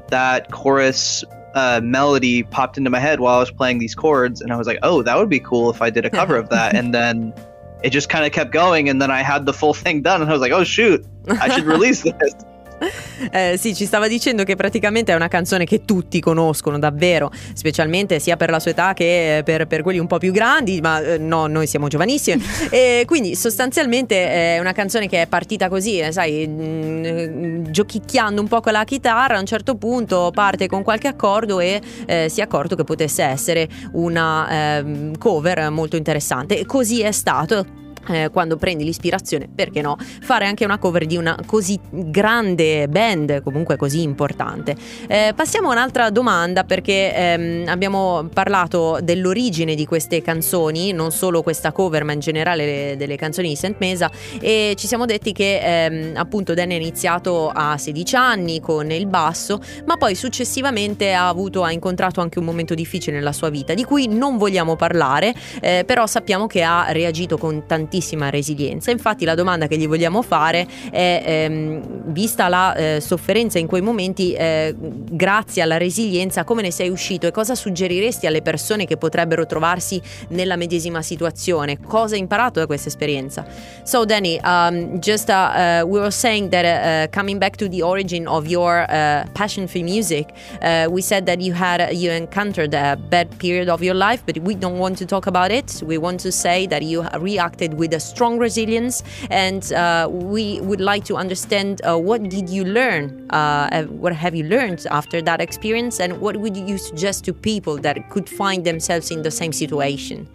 that 0.08 0.50
chorus 0.50 1.24
uh, 1.54 1.80
melody 1.82 2.42
popped 2.42 2.78
into 2.78 2.90
my 2.90 2.98
head 2.98 3.20
while 3.20 3.36
i 3.36 3.40
was 3.40 3.50
playing 3.50 3.78
these 3.78 3.94
chords. 3.94 4.40
And 4.40 4.52
i 4.52 4.56
was 4.56 4.66
like 4.66 4.78
oh 4.82 5.02
that 5.02 5.16
would 5.16 5.30
be 5.30 5.40
cool 5.40 5.70
if 5.70 5.80
i 5.82 5.90
did 5.90 6.04
a 6.04 6.10
cover 6.10 6.36
of 6.36 6.50
that. 6.50 6.74
And 6.82 6.94
then 6.94 7.34
it 7.82 7.90
just 7.90 8.08
kind 8.08 8.24
of 8.24 8.32
kept 8.32 8.52
going. 8.52 8.88
And 8.88 9.00
then 9.00 9.10
i 9.10 9.22
had 9.22 9.46
the 9.46 9.52
full 9.52 9.74
thing 9.74 10.02
done 10.02 10.20
and 10.20 10.30
i 10.30 10.32
was 10.32 10.42
like 10.42 10.52
oh 10.52 10.64
shoot. 10.64 11.04
I 11.28 11.54
should 11.54 11.64
release 11.76 12.02
this 12.02 12.34
Eh, 13.30 13.56
sì, 13.56 13.74
ci 13.74 13.86
stava 13.86 14.08
dicendo 14.08 14.42
che 14.42 14.56
praticamente 14.56 15.12
è 15.12 15.14
una 15.14 15.28
canzone 15.28 15.64
che 15.64 15.84
tutti 15.84 16.20
conoscono 16.20 16.78
davvero, 16.78 17.30
specialmente 17.54 18.18
sia 18.18 18.36
per 18.36 18.50
la 18.50 18.58
sua 18.58 18.72
età 18.72 18.94
che 18.94 19.42
per, 19.44 19.66
per 19.66 19.82
quelli 19.82 19.98
un 19.98 20.08
po' 20.08 20.18
più 20.18 20.32
grandi, 20.32 20.80
ma 20.80 21.00
eh, 21.00 21.18
no, 21.18 21.46
noi 21.46 21.66
siamo 21.66 21.86
giovanissimi. 21.88 22.42
e 22.68 23.04
quindi 23.06 23.36
sostanzialmente 23.36 24.28
è 24.28 24.58
una 24.58 24.72
canzone 24.72 25.08
che 25.08 25.22
è 25.22 25.26
partita 25.28 25.68
così, 25.68 26.00
eh, 26.00 26.10
sai, 26.10 26.46
mm, 26.48 27.64
giochicchiando 27.70 28.40
un 28.40 28.48
po' 28.48 28.60
con 28.60 28.72
la 28.72 28.84
chitarra, 28.84 29.36
a 29.36 29.40
un 29.40 29.46
certo 29.46 29.76
punto 29.76 30.30
parte 30.34 30.66
con 30.66 30.82
qualche 30.82 31.08
accordo 31.08 31.60
e 31.60 31.80
eh, 32.06 32.28
si 32.28 32.40
è 32.40 32.42
accorto 32.42 32.74
che 32.74 32.84
potesse 32.84 33.22
essere 33.22 33.68
una 33.92 34.78
ehm, 34.78 35.16
cover 35.16 35.70
molto 35.70 35.96
interessante. 35.96 36.58
E 36.58 36.66
così 36.66 37.02
è 37.02 37.12
stato. 37.12 37.81
Eh, 38.08 38.30
quando 38.32 38.56
prendi 38.56 38.82
l'ispirazione, 38.84 39.48
perché 39.54 39.80
no, 39.80 39.96
fare 39.98 40.46
anche 40.46 40.64
una 40.64 40.78
cover 40.78 41.06
di 41.06 41.16
una 41.16 41.38
così 41.46 41.78
grande 41.90 42.88
band, 42.88 43.42
comunque 43.42 43.76
così 43.76 44.02
importante. 44.02 44.74
Eh, 45.06 45.32
passiamo 45.36 45.68
a 45.68 45.72
un'altra 45.72 46.10
domanda 46.10 46.64
perché 46.64 47.14
ehm, 47.14 47.68
abbiamo 47.68 48.28
parlato 48.32 48.98
dell'origine 49.02 49.74
di 49.74 49.86
queste 49.86 50.20
canzoni, 50.20 50.92
non 50.92 51.12
solo 51.12 51.42
questa 51.42 51.70
cover, 51.70 52.02
ma 52.02 52.12
in 52.12 52.20
generale 52.20 52.64
le- 52.64 52.96
delle 52.96 53.16
canzoni 53.16 53.48
di 53.48 53.56
Saint 53.56 53.76
Mesa 53.78 54.10
e 54.40 54.74
ci 54.76 54.86
siamo 54.88 55.06
detti 55.06 55.32
che 55.32 55.60
ehm, 55.62 56.16
appunto 56.16 56.54
Danny 56.54 56.74
ha 56.74 56.78
iniziato 56.78 57.50
a 57.54 57.78
16 57.78 58.16
anni 58.16 58.60
con 58.60 58.90
il 58.90 59.06
basso, 59.06 59.60
ma 59.86 59.96
poi 59.96 60.14
successivamente 60.16 61.12
ha 61.12 61.28
avuto 61.28 61.62
ha 61.62 61.70
incontrato 61.70 62.20
anche 62.20 62.38
un 62.38 62.44
momento 62.44 62.74
difficile 62.74 63.16
nella 63.16 63.32
sua 63.32 63.48
vita 63.48 63.74
di 63.74 63.84
cui 63.84 64.08
non 64.08 64.36
vogliamo 64.38 64.74
parlare, 64.74 65.34
eh, 65.60 65.84
però 65.86 66.06
sappiamo 66.06 66.46
che 66.46 66.62
ha 66.62 66.86
reagito 66.90 67.38
con 67.38 67.64
tantissima 67.92 68.30
resilienza. 68.30 68.90
Infatti 68.90 69.26
la 69.26 69.34
domanda 69.34 69.66
che 69.66 69.76
gli 69.76 69.86
vogliamo 69.86 70.22
fare 70.22 70.66
è, 70.90 71.22
ehm, 71.24 72.12
vista 72.12 72.48
la 72.48 72.74
eh, 72.74 73.00
sofferenza 73.00 73.58
in 73.58 73.66
quei 73.66 73.82
momenti, 73.82 74.32
eh, 74.32 74.74
grazie 74.78 75.60
alla 75.60 75.76
resilienza, 75.76 76.44
come 76.44 76.62
ne 76.62 76.70
sei 76.70 76.88
uscito 76.88 77.26
e 77.26 77.30
cosa 77.30 77.54
suggeriresti 77.54 78.26
alle 78.26 78.40
persone 78.40 78.86
che 78.86 78.96
potrebbero 78.96 79.44
trovarsi 79.44 80.00
nella 80.28 80.56
medesima 80.56 81.02
situazione? 81.02 81.78
Cosa 81.80 82.14
hai 82.14 82.20
imparato 82.20 82.60
da 82.60 82.66
questa 82.66 82.88
esperienza? 82.88 83.44
So 83.84 84.06
Danny, 84.06 84.40
um, 84.42 84.98
just 84.98 85.28
uh, 85.28 85.32
uh, 85.32 85.86
we 85.86 85.98
were 85.98 86.10
saying 86.10 86.48
that 86.50 86.64
uh, 86.64 87.10
coming 87.14 87.38
back 87.38 87.56
to 87.56 87.68
the 87.68 87.82
origin 87.82 88.26
of 88.26 88.46
your 88.46 88.86
uh, 88.88 89.24
passion 89.34 89.66
for 89.68 89.82
music, 89.82 90.28
uh, 90.62 90.86
we 90.88 91.02
said 91.02 91.26
that 91.26 91.40
you 91.40 91.54
had 91.54 91.92
you 91.92 92.10
encountered 92.10 92.74
a 92.74 92.96
bad 92.96 93.28
period 93.38 93.68
of 93.68 93.82
your 93.82 93.94
life, 93.94 94.22
but 94.24 94.38
we 94.38 94.54
don't 94.54 94.78
want 94.78 94.96
to 94.98 95.04
talk 95.04 95.26
about 95.26 95.50
it. 95.50 95.82
We 95.84 95.98
want 95.98 96.20
to 96.20 96.30
say 96.30 96.66
that 96.68 96.82
you 96.82 97.04
reacted 97.20 97.74
with 97.74 97.81
a 97.90 97.98
strong 97.98 98.38
resilience, 98.38 99.02
and 99.30 99.72
uh, 99.72 100.08
we 100.10 100.60
would 100.60 100.80
like 100.80 101.04
to 101.06 101.16
understand 101.16 101.80
uh, 101.82 101.98
what 101.98 102.22
did 102.28 102.48
you 102.48 102.64
learn, 102.64 103.26
uh, 103.30 103.82
what 103.84 104.12
have 104.12 104.34
you 104.34 104.44
learned 104.44 104.86
after 104.90 105.20
that 105.22 105.40
experience, 105.40 105.98
and 105.98 106.20
what 106.20 106.36
would 106.36 106.56
you 106.56 106.78
suggest 106.78 107.24
to 107.24 107.32
people 107.32 107.76
that 107.78 108.10
could 108.10 108.28
find 108.28 108.64
themselves 108.64 109.10
in 109.10 109.22
the 109.22 109.30
same 109.30 109.52
situation? 109.52 110.28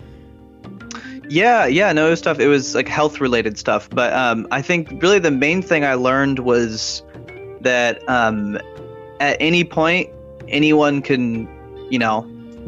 Yeah, 1.30 1.66
yeah, 1.66 1.92
no, 1.92 2.08
it 2.08 2.12
was 2.12 2.20
stuff. 2.20 2.40
It 2.40 2.48
was 2.48 2.74
like 2.74 2.88
health 2.88 3.20
related 3.20 3.58
stuff. 3.58 3.90
But 3.90 4.14
um, 4.14 4.48
I 4.50 4.62
think 4.62 5.02
really 5.02 5.20
the 5.20 5.32
main 5.32 5.62
thing 5.62 5.84
I 5.84 5.96
learned 5.96 6.40
was 6.40 7.04
that 7.62 8.00
um, 8.08 8.58
at 9.20 9.36
any 9.42 9.66
point, 9.66 10.10
anyone 10.48 11.02
can, 11.02 11.48
you 11.92 12.00
know, 12.00 12.22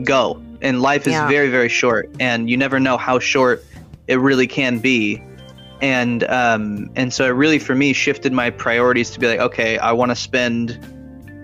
go. 0.04 0.42
And 0.62 0.82
life 0.82 1.08
is 1.08 1.14
Yeah. 1.14 1.30
very, 1.30 1.50
very 1.50 1.70
short. 1.70 2.10
And 2.20 2.50
you 2.50 2.58
never 2.58 2.82
know 2.82 2.98
how 2.98 3.18
short 3.20 3.64
it 4.10 4.16
really 4.16 4.48
can 4.48 4.80
be. 4.80 5.24
And 5.82 6.26
um, 6.26 6.90
and 6.96 7.14
so 7.14 7.26
it 7.26 7.30
really 7.30 7.60
for 7.60 7.74
me 7.74 7.94
shifted 7.94 8.34
my 8.34 8.50
priorities 8.50 9.12
to 9.12 9.20
be 9.20 9.28
like, 9.28 9.40
okay, 9.40 9.78
I 9.78 9.94
want 9.94 10.12
to 10.12 10.16
spend 10.16 10.78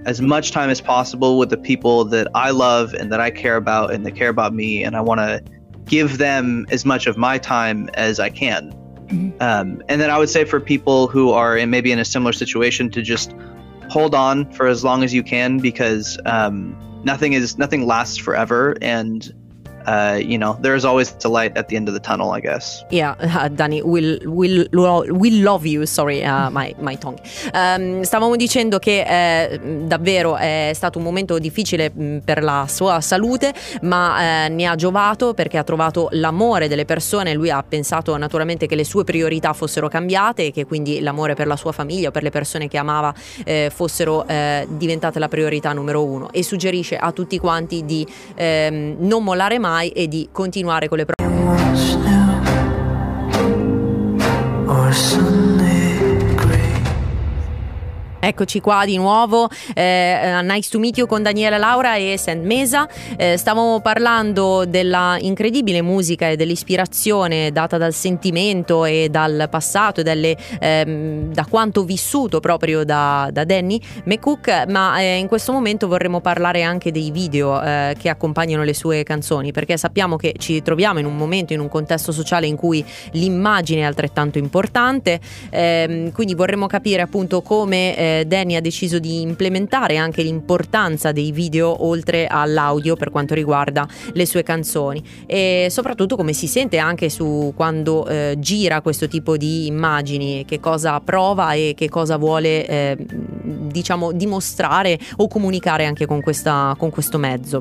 as 0.05 0.21
much 0.21 0.51
time 0.51 0.69
as 0.69 0.81
possible 0.81 1.37
with 1.39 1.49
the 1.49 1.57
people 1.57 2.03
that 2.05 2.27
I 2.35 2.51
love 2.51 2.93
and 2.93 3.11
that 3.13 3.21
I 3.21 3.31
care 3.31 3.55
about 3.55 3.93
and 3.93 4.05
that 4.05 4.11
care 4.11 4.29
about 4.29 4.53
me, 4.53 4.83
and 4.83 4.97
I 4.97 5.01
want 5.01 5.19
to 5.19 5.41
give 5.85 6.17
them 6.17 6.65
as 6.69 6.83
much 6.83 7.07
of 7.07 7.15
my 7.15 7.37
time 7.37 7.89
as 7.93 8.19
I 8.19 8.29
can. 8.29 8.73
Mhm. 9.07 9.41
Um, 9.41 9.81
and 9.87 10.01
then 10.01 10.09
I 10.09 10.17
would 10.17 10.29
say 10.29 10.43
for 10.43 10.59
people 10.59 11.07
who 11.07 11.31
are 11.31 11.55
in 11.55 11.69
maybe 11.69 11.91
in 11.91 11.99
a 11.99 12.05
similar 12.05 12.33
situation 12.33 12.89
to 12.89 13.01
just 13.01 13.33
hold 13.89 14.15
on 14.15 14.51
for 14.51 14.67
as 14.67 14.83
long 14.83 15.03
as 15.03 15.13
you 15.13 15.23
can 15.23 15.59
because 15.59 16.17
um, 16.25 16.75
nothing 17.03 17.33
is 17.33 17.57
nothing 17.57 17.85
lasts 17.85 18.17
forever, 18.17 18.75
and 18.81 19.31
uh, 19.87 20.19
you 20.21 20.37
know 20.37 20.57
there 20.61 20.75
is 20.75 20.85
always 20.85 21.15
a 21.23 21.29
light 21.29 21.57
at 21.57 21.67
the 21.67 21.75
end 21.75 21.87
of 21.87 21.93
the 21.93 22.01
tunnel. 22.01 22.31
I 22.35 22.39
guess. 22.39 22.83
Yeah, 22.89 23.15
uh, 23.19 23.47
Danny, 23.49 23.81
will, 23.81 24.19
will, 24.25 24.67
will 24.71 25.43
love 25.43 25.65
you. 25.65 25.85
Sorry, 25.85 26.23
uh, 26.23 26.49
my, 26.49 26.75
my 26.79 26.97
tongue. 26.97 27.19
Ehm, 27.53 28.01
stavamo 28.01 28.35
dicendo 28.35 28.79
che 28.79 29.05
eh, 29.07 29.59
davvero 29.85 30.37
è 30.37 30.71
stato 30.73 30.97
un 30.97 31.03
momento 31.03 31.39
difficile 31.39 31.91
mh, 31.91 32.17
per 32.19 32.43
la 32.43 32.65
sua 32.69 33.01
salute, 33.01 33.53
ma 33.81 34.45
eh, 34.45 34.49
ne 34.49 34.65
ha 34.65 34.75
giovato 34.75 35.33
perché 35.33 35.57
ha 35.57 35.63
trovato 35.63 36.07
l'amore 36.11 36.67
delle 36.67 36.85
persone. 36.85 37.33
Lui 37.33 37.49
ha 37.49 37.63
pensato 37.67 38.15
naturalmente 38.17 38.67
che 38.67 38.75
le 38.75 38.85
sue 38.85 39.03
priorità 39.03 39.53
fossero 39.53 39.87
cambiate 39.87 40.47
e 40.47 40.51
che 40.51 40.65
quindi 40.65 40.99
l'amore 41.01 41.33
per 41.35 41.47
la 41.47 41.55
sua 41.55 41.71
famiglia 41.71 42.09
o 42.09 42.11
per 42.11 42.23
le 42.23 42.31
persone 42.31 42.67
che 42.67 42.77
amava 42.77 43.13
eh, 43.43 43.71
fossero 43.73 44.27
eh, 44.27 44.67
diventate 44.69 45.19
la 45.19 45.27
priorità 45.27 45.73
numero 45.73 46.03
uno. 46.03 46.31
E 46.31 46.43
suggerisce 46.43 46.97
a 46.97 47.11
tutti 47.11 47.37
quanti 47.39 47.85
di 47.85 48.05
ehm, 48.35 48.95
non 48.99 49.23
mollare 49.23 49.59
mai 49.59 49.74
e 49.83 50.07
di 50.07 50.29
continuare 50.31 50.87
con 50.87 50.97
le 50.97 51.05
proprie 51.05 51.14
Eccoci 58.25 58.59
qua 58.59 58.85
di 58.85 58.97
nuovo, 58.97 59.47
eh, 59.75 60.39
Nice 60.41 60.71
to 60.71 60.79
meet 60.79 60.97
you 60.97 61.05
con 61.05 61.21
Daniela 61.21 61.59
Laura 61.59 61.95
e 61.95 62.17
Sand 62.17 62.43
Mesa. 62.43 62.89
Eh, 63.17 63.37
stavamo 63.37 63.81
parlando 63.81 64.65
della 64.65 65.15
incredibile 65.19 65.83
musica 65.83 66.29
e 66.29 66.35
dell'ispirazione 66.35 67.51
data 67.51 67.77
dal 67.77 67.93
sentimento 67.93 68.83
e 68.83 69.09
dal 69.11 69.47
passato 69.51 69.99
e 69.99 70.03
delle, 70.03 70.35
ehm, 70.59 71.33
da 71.33 71.45
quanto 71.47 71.83
vissuto 71.83 72.39
proprio 72.39 72.83
da, 72.83 73.29
da 73.31 73.43
Danny 73.43 73.79
McCook, 74.05 74.65
ma 74.69 74.99
eh, 74.99 75.17
in 75.17 75.27
questo 75.27 75.51
momento 75.51 75.87
vorremmo 75.87 76.19
parlare 76.19 76.63
anche 76.63 76.91
dei 76.91 77.11
video 77.11 77.61
eh, 77.61 77.95
che 77.95 78.09
accompagnano 78.09 78.63
le 78.63 78.73
sue 78.73 79.03
canzoni, 79.03 79.51
perché 79.51 79.77
sappiamo 79.77 80.15
che 80.15 80.33
ci 80.39 80.63
troviamo 80.63 80.97
in 80.97 81.05
un 81.05 81.15
momento, 81.15 81.53
in 81.53 81.59
un 81.59 81.69
contesto 81.69 82.11
sociale 82.11 82.47
in 82.47 82.55
cui 82.55 82.83
l'immagine 83.11 83.81
è 83.81 83.83
altrettanto 83.83 84.39
importante, 84.39 85.19
ehm, 85.51 86.11
quindi 86.11 86.33
vorremmo 86.33 86.65
capire 86.65 87.03
appunto 87.03 87.43
come 87.43 88.13
eh, 88.19 88.25
Danny 88.25 88.55
ha 88.55 88.61
deciso 88.61 88.99
di 88.99 89.21
implementare 89.21 89.97
anche 89.97 90.21
l'importanza 90.21 91.11
dei 91.11 91.31
video 91.31 91.85
oltre 91.85 92.27
all'audio 92.27 92.95
per 92.95 93.09
quanto 93.09 93.33
riguarda 93.33 93.87
le 94.13 94.25
sue 94.25 94.43
canzoni 94.43 95.03
e 95.25 95.67
soprattutto 95.69 96.15
come 96.15 96.33
si 96.33 96.47
sente 96.47 96.77
anche 96.77 97.09
su 97.09 97.53
quando 97.55 98.07
eh, 98.07 98.35
gira 98.39 98.81
questo 98.81 99.07
tipo 99.07 99.37
di 99.37 99.67
immagini, 99.67 100.45
che 100.45 100.59
cosa 100.59 100.99
prova 100.99 101.53
e 101.53 101.73
che 101.75 101.89
cosa 101.89 102.17
vuole 102.17 102.67
eh, 102.67 102.97
diciamo 102.97 104.11
dimostrare 104.11 104.99
o 105.17 105.27
comunicare 105.27 105.85
anche 105.85 106.05
con, 106.05 106.21
questa, 106.21 106.75
con 106.77 106.89
questo 106.89 107.17
mezzo. 107.17 107.59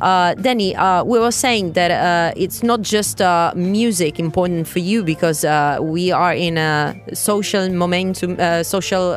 Uh, 0.00 0.34
Danny, 0.34 0.76
uh, 0.76 1.02
we 1.04 1.18
were 1.18 1.32
saying 1.32 1.72
that 1.72 1.90
uh, 1.90 2.32
it's 2.36 2.62
not 2.62 2.82
just 2.82 3.20
uh, 3.20 3.52
music 3.56 4.20
important 4.20 4.68
for 4.68 4.78
you 4.78 5.02
because 5.02 5.44
uh, 5.44 5.78
we 5.80 6.12
are 6.12 6.32
in 6.32 6.56
a 6.56 6.94
social 7.14 7.68
momentum, 7.70 8.36
uh, 8.38 8.62
social 8.62 9.12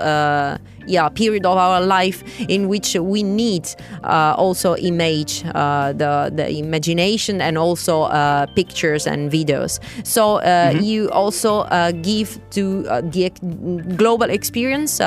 yeah 0.87 1.09
period 1.09 1.45
of 1.45 1.57
our 1.57 1.81
life 1.81 2.23
in 2.49 2.67
which 2.67 2.95
we 2.95 3.23
need 3.23 3.67
uh, 4.03 4.33
also 4.37 4.75
image 4.77 5.43
uh, 5.53 5.93
the 5.93 6.31
the 6.33 6.49
imagination 6.57 7.41
and 7.41 7.57
also 7.57 8.03
uh, 8.03 8.45
pictures 8.55 9.07
and 9.07 9.31
videos. 9.31 9.79
So 10.05 10.37
uh, 10.37 10.71
mm-hmm. 10.71 10.83
you 10.83 11.09
also 11.11 11.59
uh, 11.71 11.91
give 11.91 12.39
to 12.51 12.85
uh, 12.89 13.01
the 13.01 13.29
global 13.95 14.29
experience 14.29 15.01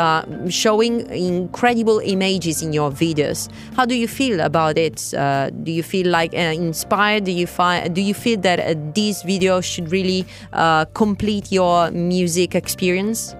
showing 0.48 1.06
incredible 1.10 1.98
images 2.00 2.62
in 2.62 2.72
your 2.72 2.90
videos. 2.90 3.48
How 3.76 3.84
do 3.84 3.94
you 3.94 4.08
feel 4.08 4.40
about 4.40 4.78
it? 4.78 4.96
Do 5.64 5.72
you 5.72 5.82
feel 5.82 6.08
like 6.08 6.32
inspired? 6.34 7.24
Do 7.24 7.32
you 7.32 7.46
find 7.46 7.94
do 7.94 8.00
you 8.00 8.14
feel 8.14 8.40
that 8.40 8.94
these 8.94 9.22
videos 9.22 9.64
should 9.64 9.90
really 9.90 10.26
complete 10.94 11.50
your 11.52 11.90
music 11.90 12.54
experience 12.54 13.34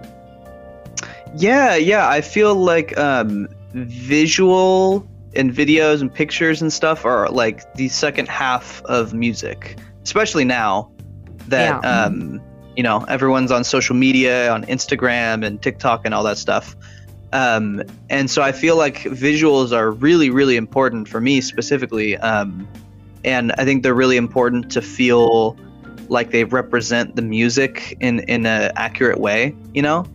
yeah, 1.37 1.75
yeah. 1.75 2.09
I 2.09 2.21
feel 2.21 2.55
like 2.55 2.97
um, 2.99 3.49
visual 3.73 5.09
and 5.37 5.53
videos 5.53 6.01
and 6.01 6.13
pictures 6.13 6.63
and 6.63 6.73
stuff 6.73 7.05
are 7.05 7.29
like 7.29 7.75
the 7.75 7.89
second 7.89 8.29
half 8.29 8.83
of 8.85 9.15
music, 9.15 9.77
especially 10.03 10.45
now 10.45 10.91
that 11.49 11.83
yeah. 11.83 12.05
um, 12.05 12.41
you 12.77 12.83
know 12.83 13.05
everyone's 13.09 13.51
on 13.51 13.65
social 13.65 13.97
media, 13.97 14.51
on 14.51 14.65
Instagram 14.67 15.45
and 15.45 15.61
TikTok 15.61 16.03
and 16.05 16.15
all 16.15 16.23
that 16.25 16.39
stuff. 16.39 16.77
Um, 17.33 17.83
and 18.11 18.31
so 18.31 18.43
I 18.43 18.53
feel 18.53 18.77
like 18.77 18.99
visuals 18.99 19.73
are 19.73 19.91
really, 19.91 20.31
really 20.31 20.57
important 20.57 21.09
for 21.09 21.21
me 21.21 21.41
specifically. 21.41 22.17
Um, 22.17 22.69
and 23.25 23.51
I 23.59 23.65
think 23.65 23.83
they're 23.83 23.93
really 23.93 24.17
important 24.17 24.71
to 24.73 24.83
feel 24.83 25.57
like 26.09 26.31
they 26.31 26.45
represent 26.45 27.17
the 27.17 27.23
music 27.23 27.97
in 28.01 28.21
in 28.21 28.47
an 28.47 28.71
accurate 28.77 29.19
way. 29.19 29.57
You 29.73 29.83
know. 29.83 30.07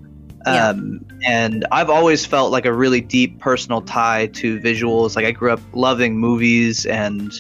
Yeah. 0.45 0.69
Um, 0.69 1.05
and 1.25 1.65
I've 1.71 1.89
always 1.89 2.25
felt 2.25 2.51
like 2.51 2.65
a 2.65 2.73
really 2.73 3.01
deep 3.01 3.39
personal 3.39 3.81
tie 3.81 4.27
to 4.27 4.59
visuals. 4.59 5.15
Like 5.15 5.25
I 5.25 5.31
grew 5.31 5.51
up 5.51 5.59
loving 5.73 6.17
movies 6.17 6.85
and, 6.85 7.31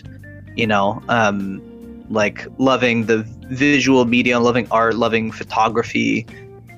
you 0.55 0.67
know, 0.67 1.01
um, 1.07 1.61
like 2.09 2.45
loving 2.57 3.05
the 3.05 3.19
visual 3.49 4.05
media, 4.05 4.39
loving 4.39 4.67
art, 4.69 4.95
loving 4.95 5.31
photography. 5.31 6.25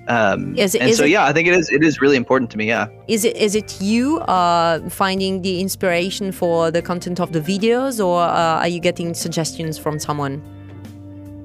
Um, 0.08 0.58
is 0.58 0.76
and 0.76 0.90
is 0.90 0.98
so, 0.98 1.06
it, 1.06 1.10
yeah, 1.10 1.26
I 1.26 1.34
think 1.34 1.48
it 1.48 1.54
is. 1.54 1.70
It 1.72 1.84
is 1.84 2.02
really 2.02 2.18
important 2.18 2.52
to 2.52 2.58
me. 2.58 2.68
Yeah. 2.68 2.88
Is 3.08 3.24
it 3.24 3.36
is 3.38 3.56
it 3.56 3.80
you 3.82 4.20
uh, 4.22 4.90
finding 4.90 5.42
the 5.42 5.62
inspiration 5.62 6.32
for 6.32 6.72
the 6.72 6.82
content 6.82 7.20
of 7.20 7.32
the 7.32 7.40
videos, 7.40 8.04
or 8.04 8.22
uh, 8.22 8.60
are 8.60 8.68
you 8.68 8.80
getting 8.80 9.14
suggestions 9.14 9.78
from 9.78 10.00
someone? 10.00 10.42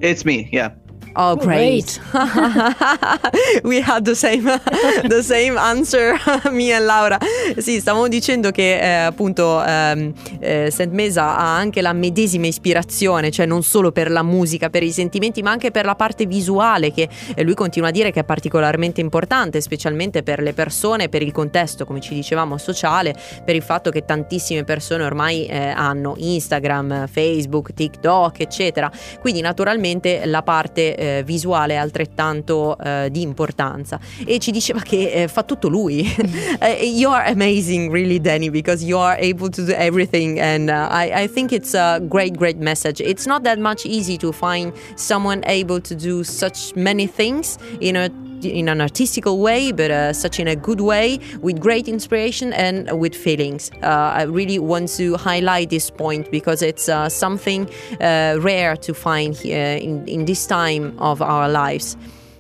It's 0.01 0.25
me. 0.25 0.49
Yeah. 0.53 0.71
Oh, 1.18 1.35
great! 1.35 1.98
We 3.64 3.81
had 3.81 4.05
the 4.05 4.14
same, 4.14 4.44
the 5.09 5.22
same 5.22 5.57
answer, 5.57 6.14
me 6.52 6.74
e 6.74 6.79
Laura. 6.79 7.18
Sì, 7.57 7.81
stavamo 7.81 8.07
dicendo 8.07 8.50
che 8.50 8.79
eh, 8.79 9.05
appunto 9.05 9.64
ehm, 9.64 10.12
eh, 10.40 10.70
Saint 10.70 10.92
Mesa 10.92 11.38
ha 11.38 11.57
anche 11.57 11.81
la 11.81 11.94
medesima 11.94 12.46
ispirazione, 12.46 13.31
cioè 13.31 13.46
non 13.46 13.62
solo 13.62 13.92
per 13.92 14.11
la 14.11 14.22
musica, 14.22 14.68
per 14.68 14.83
i 14.83 14.92
sentimenti, 14.92 15.40
ma 15.40 15.52
anche 15.52 15.70
per 15.70 15.87
la 15.87 15.94
parte 15.94 16.26
visuale 16.26 16.92
che 16.92 17.09
eh, 17.35 17.42
lui 17.42 17.55
continua 17.55 17.88
a 17.88 17.92
dire 17.92 18.11
che 18.11 18.20
è 18.20 18.24
particolarmente 18.24 19.00
importante, 19.00 19.62
specialmente 19.62 20.22
per 20.22 20.42
le 20.42 20.52
persone, 20.52 21.09
per 21.09 21.22
il 21.22 21.33
contesto, 21.33 21.87
come 21.87 22.00
ci 22.00 22.12
dicevamo, 22.12 22.59
sociale, 22.59 23.14
per 23.42 23.55
il 23.55 23.62
fatto 23.62 23.88
che 23.90 24.05
tantissime 24.05 24.64
persone 24.64 25.02
ormai 25.02 25.46
eh, 25.46 25.68
hanno 25.68 26.12
Instagram, 26.18 27.07
Facebook, 27.07 27.72
TikTok, 27.72 28.40
eccetera. 28.40 28.90
Quindi 29.20 29.40
naturalmente 29.40 30.26
la 30.26 30.42
parte 30.42 31.05
eh, 31.07 31.23
visuale 31.25 31.77
altrettanto 31.77 32.77
eh, 32.79 33.09
di 33.11 33.23
importanza 33.23 33.99
e 34.25 34.38
ci 34.38 34.51
diceva 34.51 34.81
che 34.81 35.11
eh, 35.11 35.29
fa 35.29 35.42
tutto 35.42 35.69
lui. 35.69 36.05
Eh, 36.59 36.85
you 36.87 37.12
are 37.12 37.31
amazing 37.31 37.92
really 37.92 38.19
Danny 38.19 38.49
because 38.51 38.83
you 38.85 38.99
are 38.99 39.19
able 39.21 39.49
to 39.49 39.62
do 39.64 39.73
everything 39.73 40.38
and 40.40 40.69
uh, 40.69 40.88
I, 40.90 41.25
I 41.25 41.29
think 41.29 41.53
it's 41.53 41.75
a 41.75 42.01
great 42.01 42.37
great 42.37 42.59
message. 42.59 43.01
It's 43.01 43.27
not 43.27 43.42
that 43.42 43.59
much 43.59 43.85
easy 43.85 44.16
to 44.19 44.33
find 44.33 44.73
someone 44.97 45.42
able 45.47 45.81
to 45.81 45.95
do 45.95 46.25
such 46.25 46.75
many 46.75 47.07
things 47.07 47.59
in 47.81 47.97
a 47.97 48.09
in 48.42 48.68
an 48.68 48.81
artistical 48.81 49.38
way, 49.38 49.72
but 49.72 49.90
uh, 49.90 50.12
such 50.12 50.40
in 50.40 50.49
a 50.49 50.57
good 50.57 50.81
way, 50.81 51.18
with 51.40 51.61
great 51.61 51.88
inspiration 51.88 52.53
and 52.53 53.01
with 53.01 53.14
feelings. 53.14 53.70
Uh, 53.83 53.87
I 53.87 54.22
really 54.22 54.59
want 54.59 54.88
to 54.96 55.16
highlight 55.16 55.70
this 55.70 55.90
point 55.90 56.31
because 56.31 56.62
it's 56.62 56.88
uh, 56.88 57.09
something 57.09 57.68
uh, 58.01 58.38
rare 58.40 58.77
to 58.77 58.94
find 58.94 59.37
in, 59.44 60.07
in 60.07 60.25
this 60.25 60.46
time 60.46 60.96
of 60.99 61.22
our 61.22 61.49
lives. 61.49 61.96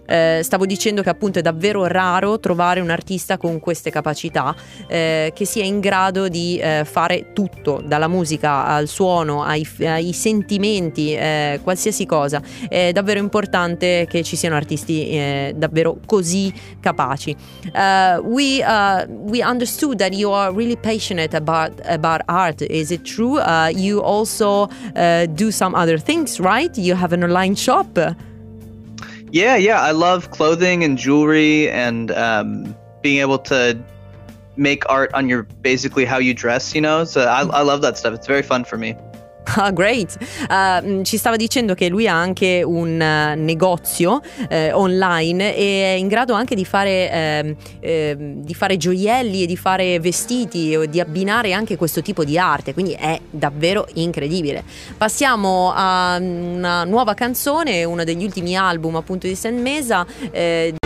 Eh, 0.06 0.40
stavo 0.42 0.66
dicendo 0.66 1.02
che 1.02 1.10
appunto 1.10 1.38
è 1.38 1.42
davvero 1.42 1.86
raro 1.86 2.38
trovare 2.38 2.80
un 2.80 2.90
artista 2.90 3.36
con 3.36 3.58
queste 3.58 3.90
capacità 3.90 4.54
eh, 4.86 5.32
che 5.34 5.44
sia 5.44 5.64
in 5.64 5.80
grado 5.80 6.28
di 6.28 6.58
eh, 6.58 6.84
fare 6.84 7.32
tutto, 7.32 7.82
dalla 7.84 8.08
musica 8.08 8.66
al 8.66 8.88
suono, 8.88 9.42
ai, 9.42 9.66
ai 9.80 10.12
sentimenti, 10.12 11.14
eh, 11.14 11.60
qualsiasi 11.62 12.06
cosa. 12.06 12.40
È 12.68 12.92
davvero 12.92 13.18
importante 13.18 14.06
che 14.08 14.22
ci 14.22 14.36
siano 14.36 14.56
artisti 14.56 15.08
eh, 15.08 15.54
davvero 15.56 15.98
così 16.06 16.52
capaci. 16.80 17.34
Uh, 17.66 18.20
we, 18.22 18.62
uh, 18.62 19.06
we 19.28 19.42
understood 19.42 19.98
that 19.98 20.12
you 20.12 20.30
are 20.30 20.52
really 20.52 20.76
passionate 20.76 21.34
about, 21.34 21.72
about 21.86 22.22
art. 22.26 22.62
Is 22.62 22.90
it 22.90 23.02
true? 23.02 23.38
Uh, 23.38 23.68
you 23.74 24.00
also 24.00 24.68
do 25.34 25.50
some 25.50 25.74
other 25.74 25.98
things, 25.98 26.38
right? 26.38 26.76
You 26.76 26.96
have 26.96 27.12
an 27.12 27.22
online 27.22 27.54
shop. 27.56 27.98
Yeah, 29.36 29.56
yeah. 29.56 29.82
I 29.82 29.90
love 29.90 30.30
clothing 30.30 30.82
and 30.82 30.96
jewelry 30.96 31.68
and 31.68 32.10
um, 32.12 32.74
being 33.02 33.20
able 33.20 33.38
to 33.40 33.78
make 34.56 34.88
art 34.88 35.12
on 35.12 35.28
your 35.28 35.42
basically 35.42 36.06
how 36.06 36.16
you 36.16 36.32
dress, 36.32 36.74
you 36.74 36.80
know? 36.80 37.04
So 37.04 37.20
I, 37.20 37.42
I 37.42 37.60
love 37.60 37.82
that 37.82 37.98
stuff. 37.98 38.14
It's 38.14 38.26
very 38.26 38.40
fun 38.40 38.64
for 38.64 38.78
me. 38.78 38.96
Ah, 39.54 39.70
great. 39.70 40.16
Uh, 40.50 41.02
ci 41.02 41.16
stava 41.16 41.36
dicendo 41.36 41.74
che 41.74 41.88
lui 41.88 42.08
ha 42.08 42.14
anche 42.14 42.62
un 42.64 42.94
uh, 43.00 43.40
negozio 43.40 44.20
uh, 44.48 44.56
online 44.72 45.54
e 45.54 45.94
è 45.94 45.96
in 45.96 46.08
grado 46.08 46.34
anche 46.34 46.54
di 46.54 46.64
fare, 46.64 47.10
ehm, 47.10 47.56
ehm, 47.80 48.32
di 48.42 48.54
fare 48.54 48.76
gioielli 48.76 49.44
e 49.44 49.46
di 49.46 49.56
fare 49.56 49.98
vestiti 50.00 50.72
e 50.72 50.88
di 50.88 51.00
abbinare 51.00 51.52
anche 51.52 51.76
questo 51.76 52.02
tipo 52.02 52.24
di 52.24 52.38
arte, 52.38 52.74
quindi 52.74 52.92
è 52.92 53.18
davvero 53.30 53.86
incredibile. 53.94 54.64
Passiamo 54.96 55.72
a 55.74 56.18
una 56.20 56.84
nuova 56.84 57.14
canzone, 57.14 57.84
uno 57.84 58.04
degli 58.04 58.24
ultimi 58.24 58.56
album 58.56 58.96
appunto 58.96 59.26
di 59.26 59.34
San 59.34 59.60
Mesa. 59.60 60.84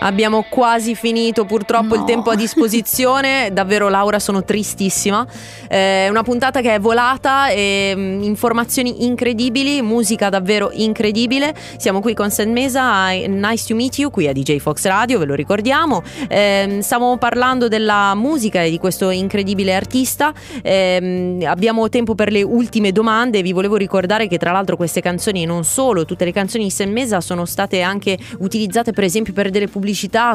Abbiamo 0.00 0.44
quasi 0.48 0.94
finito 0.94 1.44
purtroppo 1.44 1.94
No. 1.94 2.00
il 2.00 2.04
tempo 2.04 2.30
a 2.30 2.36
disposizione. 2.36 3.50
Davvero 3.52 3.88
Laura 3.88 4.18
sono 4.20 4.44
tristissima. 4.44 5.26
Eh, 5.68 6.04
È 6.06 6.08
una 6.08 6.22
puntata 6.22 6.60
che 6.60 6.74
è 6.74 6.78
volata 6.80 7.48
e 7.48 7.92
mm, 7.96 8.22
informazioni 8.22 9.04
incredibili, 9.06 9.82
musica 9.82 10.28
davvero 10.28 10.70
incredibile. 10.72 11.52
Siamo 11.78 12.00
qui 12.00 12.14
con 12.14 12.30
San 12.30 12.52
Mesa, 12.52 13.08
nice 13.10 13.66
to 13.66 13.74
meet 13.74 13.98
you, 13.98 14.10
qui 14.10 14.28
a 14.28 14.32
DJ 14.32 14.58
Fox 14.58 14.84
Radio, 14.86 15.18
ve 15.18 15.24
lo 15.24 15.34
ricordiamo. 15.34 16.02
Ehm, 16.28 16.78
Stiamo 16.80 17.16
parlando 17.18 17.66
della 17.68 18.14
musica 18.14 18.62
e 18.62 18.70
di 18.70 18.78
questo 18.78 19.10
incredibile 19.10 19.74
artista. 19.74 20.32
Ehm, 20.62 21.42
abbiamo 21.44 21.88
tempo 21.88 22.14
per 22.14 22.30
le 22.30 22.42
ultime 22.42 22.92
domande. 22.92 23.42
Vi 23.42 23.52
volevo 23.52 23.76
ricordare 23.76 24.28
che 24.28 24.38
tra 24.38 24.52
l'altro 24.52 24.76
queste 24.76 25.00
canzoni, 25.00 25.44
non 25.44 25.64
solo, 25.64 26.04
tutte 26.04 26.24
le 26.24 26.32
canzoni 26.32 26.64
di 26.64 26.70
San 26.70 26.92
Mesa 26.92 27.20
sono 27.20 27.44
state 27.44 27.80
anche 27.80 28.16
utilizzate 28.38 28.92
per 28.92 29.02
esempio 29.04 29.32
per 29.32 29.50
delle 29.50 29.66
pubblicità 29.66 29.86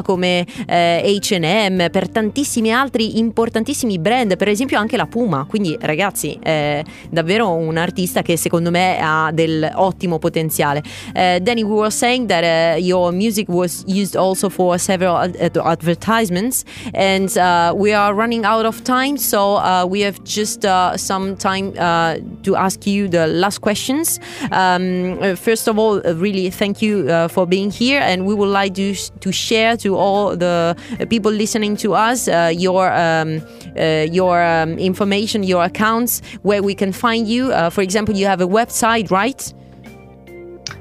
come 0.03 0.45
eh, 0.65 1.19
H&M, 1.19 1.89
per 1.89 2.09
tantissimi 2.09 2.71
altri 2.71 3.17
importantissimi 3.19 3.99
brand, 3.99 4.37
per 4.37 4.47
esempio 4.47 4.77
anche 4.77 4.97
la 4.97 5.05
Puma. 5.05 5.45
Quindi 5.47 5.77
ragazzi, 5.79 6.37
è 6.41 6.83
davvero 7.09 7.51
un 7.51 7.77
artista 7.77 8.21
che 8.21 8.37
secondo 8.37 8.71
me 8.71 8.97
ha 9.01 9.31
del 9.33 9.69
ottimo 9.75 10.19
potenziale. 10.19 10.81
Eh, 11.13 11.39
Danny, 11.41 11.63
we 11.63 11.75
were 11.75 11.91
saying 11.91 12.27
that 12.27 12.43
uh, 12.43 12.79
your 12.79 13.11
music 13.11 13.47
was 13.49 13.83
used 13.87 14.15
also 14.15 14.49
for 14.49 14.79
several 14.79 15.15
ad- 15.17 15.35
ad- 15.39 15.57
advertisements, 15.57 16.63
and 16.93 17.35
uh, 17.37 17.73
we 17.75 17.93
are 17.93 18.13
running 18.13 18.45
out 18.45 18.65
of 18.65 18.81
time, 18.83 19.17
so 19.17 19.57
uh, 19.57 19.85
we 19.85 20.03
have 20.03 20.21
just 20.23 20.65
uh, 20.65 20.95
some 20.97 21.35
time 21.35 21.73
uh, 21.77 22.15
to 22.43 22.55
ask 22.55 22.85
you 22.85 23.07
the 23.07 23.27
last 23.27 23.59
questions. 23.61 24.19
Um, 24.51 25.17
uh, 25.21 25.35
first 25.35 25.67
of 25.67 25.77
all, 25.77 26.01
uh, 26.05 26.13
really 26.15 26.49
thank 26.49 26.81
you 26.81 27.07
uh, 27.09 27.27
for 27.27 27.45
being 27.45 27.71
here, 27.71 28.01
and 28.01 28.25
we 28.25 28.33
would 28.33 28.49
like 28.49 28.73
to 28.75 28.93
to 29.19 29.31
share 29.43 29.77
to 29.77 29.95
all 29.95 30.35
the 30.35 30.75
people 31.09 31.31
listening 31.31 31.75
to 31.77 31.93
us 31.93 32.27
uh, 32.27 32.51
your 32.55 32.91
um, 32.93 33.41
uh, 33.77 34.05
your 34.11 34.43
um, 34.43 34.77
information, 34.79 35.43
your 35.43 35.63
accounts, 35.63 36.21
where 36.41 36.63
we 36.63 36.75
can 36.75 36.91
find 36.91 37.27
you. 37.27 37.51
Uh, 37.51 37.69
for 37.69 37.81
example, 37.81 38.15
you 38.15 38.25
have 38.25 38.41
a 38.41 38.47
website, 38.47 39.11
right? 39.11 39.53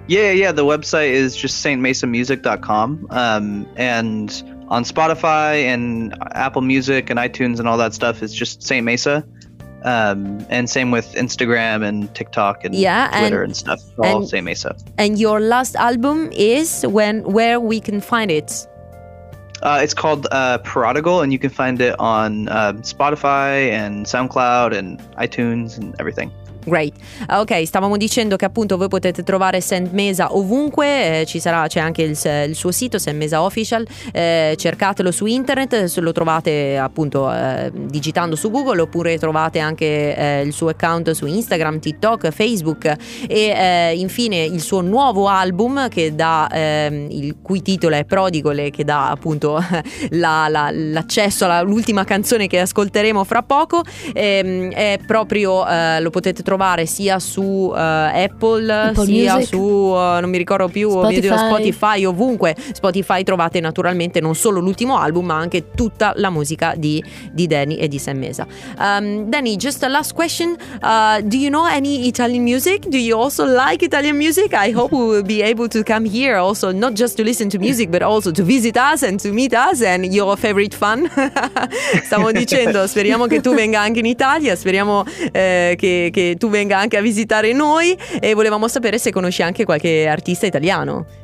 Yeah, 0.08 0.30
yeah. 0.32 0.52
The 0.52 0.64
website 0.64 1.10
is 1.10 1.36
just 1.36 1.64
stmasamusic.com. 1.64 3.06
Um, 3.10 3.66
and 3.76 4.30
on 4.68 4.84
Spotify 4.84 5.64
and 5.64 6.14
Apple 6.32 6.62
Music 6.62 7.10
and 7.10 7.18
iTunes 7.18 7.58
and 7.58 7.68
all 7.68 7.78
that 7.78 7.94
stuff 7.94 8.22
is 8.22 8.34
just 8.34 8.62
Saint 8.62 8.84
Mesa. 8.84 9.24
Um, 9.84 10.46
and 10.48 10.70
same 10.70 10.90
with 10.90 11.12
Instagram 11.14 11.84
and 11.86 12.12
TikTok 12.14 12.64
and 12.64 12.74
Yeah, 12.74 13.08
Twitter 13.18 13.42
and- 13.42 13.50
and, 13.50 13.56
stuff. 13.56 13.80
All 13.98 14.18
and- 14.20 14.28
Saint 14.28 14.44
Mesa. 14.44 14.76
And 14.98 15.18
your 15.18 15.40
last 15.40 15.74
album 15.76 16.30
is 16.32 16.84
when 16.86 17.22
where 17.24 17.58
we 17.60 17.80
can 17.80 18.00
find 18.00 18.30
it. 18.30 18.66
Uh, 19.62 19.78
it's 19.80 19.94
called 19.94 20.26
uh, 20.32 20.58
Prodigal, 20.58 21.20
and 21.22 21.32
you 21.32 21.38
can 21.38 21.50
find 21.50 21.80
it 21.80 21.94
on 22.00 22.48
uh, 22.48 22.72
Spotify 22.82 23.70
and 23.70 24.06
SoundCloud 24.06 24.72
and 24.76 24.98
iTunes 25.18 25.78
and 25.78 25.94
everything. 26.00 26.32
Great. 26.64 26.92
Ah, 27.26 27.40
Ok, 27.40 27.64
stavamo 27.66 27.96
dicendo 27.96 28.36
che 28.36 28.44
appunto 28.44 28.76
voi 28.76 28.86
potete 28.86 29.24
trovare 29.24 29.60
Sand 29.60 29.92
Mesa 29.92 30.36
ovunque, 30.36 31.20
eh, 31.22 31.26
ci 31.26 31.40
sarà, 31.40 31.66
c'è 31.66 31.80
anche 31.80 32.02
il, 32.02 32.16
il 32.48 32.54
suo 32.54 32.70
sito 32.70 32.98
Sand 32.98 33.16
Mesa 33.16 33.42
Official, 33.42 33.84
eh, 34.12 34.54
cercatelo 34.56 35.10
su 35.10 35.26
internet, 35.26 35.92
lo 35.96 36.12
trovate 36.12 36.78
appunto 36.78 37.32
eh, 37.32 37.72
digitando 37.74 38.36
su 38.36 38.48
Google 38.50 38.80
oppure 38.82 39.18
trovate 39.18 39.58
anche 39.58 40.16
eh, 40.16 40.42
il 40.42 40.52
suo 40.52 40.68
account 40.68 41.10
su 41.10 41.26
Instagram, 41.26 41.80
TikTok, 41.80 42.30
Facebook 42.30 42.84
e 42.84 42.96
eh, 43.28 43.94
infine 43.96 44.44
il 44.44 44.60
suo 44.60 44.82
nuovo 44.82 45.26
album 45.26 45.88
che 45.88 46.14
dà, 46.14 46.48
ehm, 46.48 47.08
il 47.10 47.38
cui 47.42 47.60
titolo 47.60 47.96
è 47.96 48.04
Prodigal 48.04 48.58
e 48.60 48.70
che 48.70 48.84
dà 48.84 49.10
appunto 49.10 49.58
la- 50.10 50.46
la- 50.48 50.70
l'accesso 50.72 51.44
all'ultima 51.46 52.04
canzone 52.04 52.46
che 52.46 52.60
ascolteremo 52.60 53.24
fra 53.24 53.42
poco. 53.42 53.82
Ehm, 54.12 54.70
è 54.70 55.00
proprio, 55.04 55.66
eh, 55.66 56.00
lo 56.00 56.10
potete 56.10 56.34
trovare 56.34 56.50
sia 56.86 57.18
su 57.18 57.72
eh, 57.74 57.78
Apple, 57.78 58.72
Apple 58.72 59.04
sia 59.04 59.34
Music. 59.34 59.48
su, 59.48 59.92
eh, 59.94 60.20
non 60.20 60.30
mi 60.30 60.38
ricordo 60.38 60.68
più, 60.68 60.90
mio 60.90 61.08
Dio, 61.08 61.36
Spotify. 61.36 61.72
Spotify, 61.72 62.04
ovunque. 62.04 62.56
Spotify 62.72 63.22
trovate 63.22 63.60
naturalmente 63.60 64.20
non 64.20 64.34
solo 64.34 64.60
l'ultimo 64.60 64.98
album, 64.98 65.26
ma 65.26 65.36
anche 65.36 65.70
tutta 65.74 66.12
la 66.16 66.30
musica 66.30 66.74
di, 66.76 67.02
di 67.32 67.46
Danny 67.46 67.76
e 67.76 67.88
di 67.88 67.98
Sam 67.98 68.18
Mesa. 68.18 68.46
Um, 68.78 69.28
Danny, 69.28 69.56
just 69.56 69.82
a 69.82 69.88
last 69.88 70.14
question. 70.14 70.56
Uh, 70.82 71.20
do 71.22 71.36
you 71.36 71.48
know 71.48 71.64
any 71.64 72.06
Italian 72.06 72.42
music? 72.44 72.88
Do 72.88 72.98
you 72.98 73.18
also 73.18 73.44
like 73.44 73.84
Italian 73.84 74.16
music? 74.16 74.52
I 74.54 74.72
hope 74.72 74.94
we 74.94 75.04
will 75.04 75.24
be 75.24 75.42
able 75.42 75.68
to 75.68 75.82
come 75.82 76.08
here 76.08 76.36
also, 76.36 76.72
not 76.72 76.94
just 76.94 77.16
to 77.16 77.24
listen 77.24 77.48
to 77.50 77.58
music, 77.58 77.90
but 77.90 78.02
also 78.02 78.30
to 78.32 78.44
visit 78.44 78.76
us 78.76 79.02
and 79.02 79.18
to 79.20 79.32
meet 79.32 79.52
us 79.54 79.82
and 79.82 80.12
your 80.12 80.36
favorite 80.36 80.74
fun. 80.74 81.08
Stavo 82.04 82.32
dicendo, 82.32 82.86
speriamo 82.86 83.26
che 83.26 83.40
tu 83.40 83.54
venga 83.54 83.80
anche 83.80 84.00
in 84.00 84.06
Italia, 84.06 84.56
speriamo 84.56 85.04
eh, 85.32 85.74
che, 85.78 86.10
che 86.12 86.36
tu 86.42 86.50
venga 86.50 86.76
anche 86.76 86.96
a 86.96 87.00
visitare 87.00 87.52
noi 87.52 87.96
e 88.18 88.34
volevamo 88.34 88.66
sapere 88.66 88.98
se 88.98 89.12
conosci 89.12 89.42
anche 89.42 89.64
qualche 89.64 90.08
artista 90.08 90.44
italiano. 90.44 91.21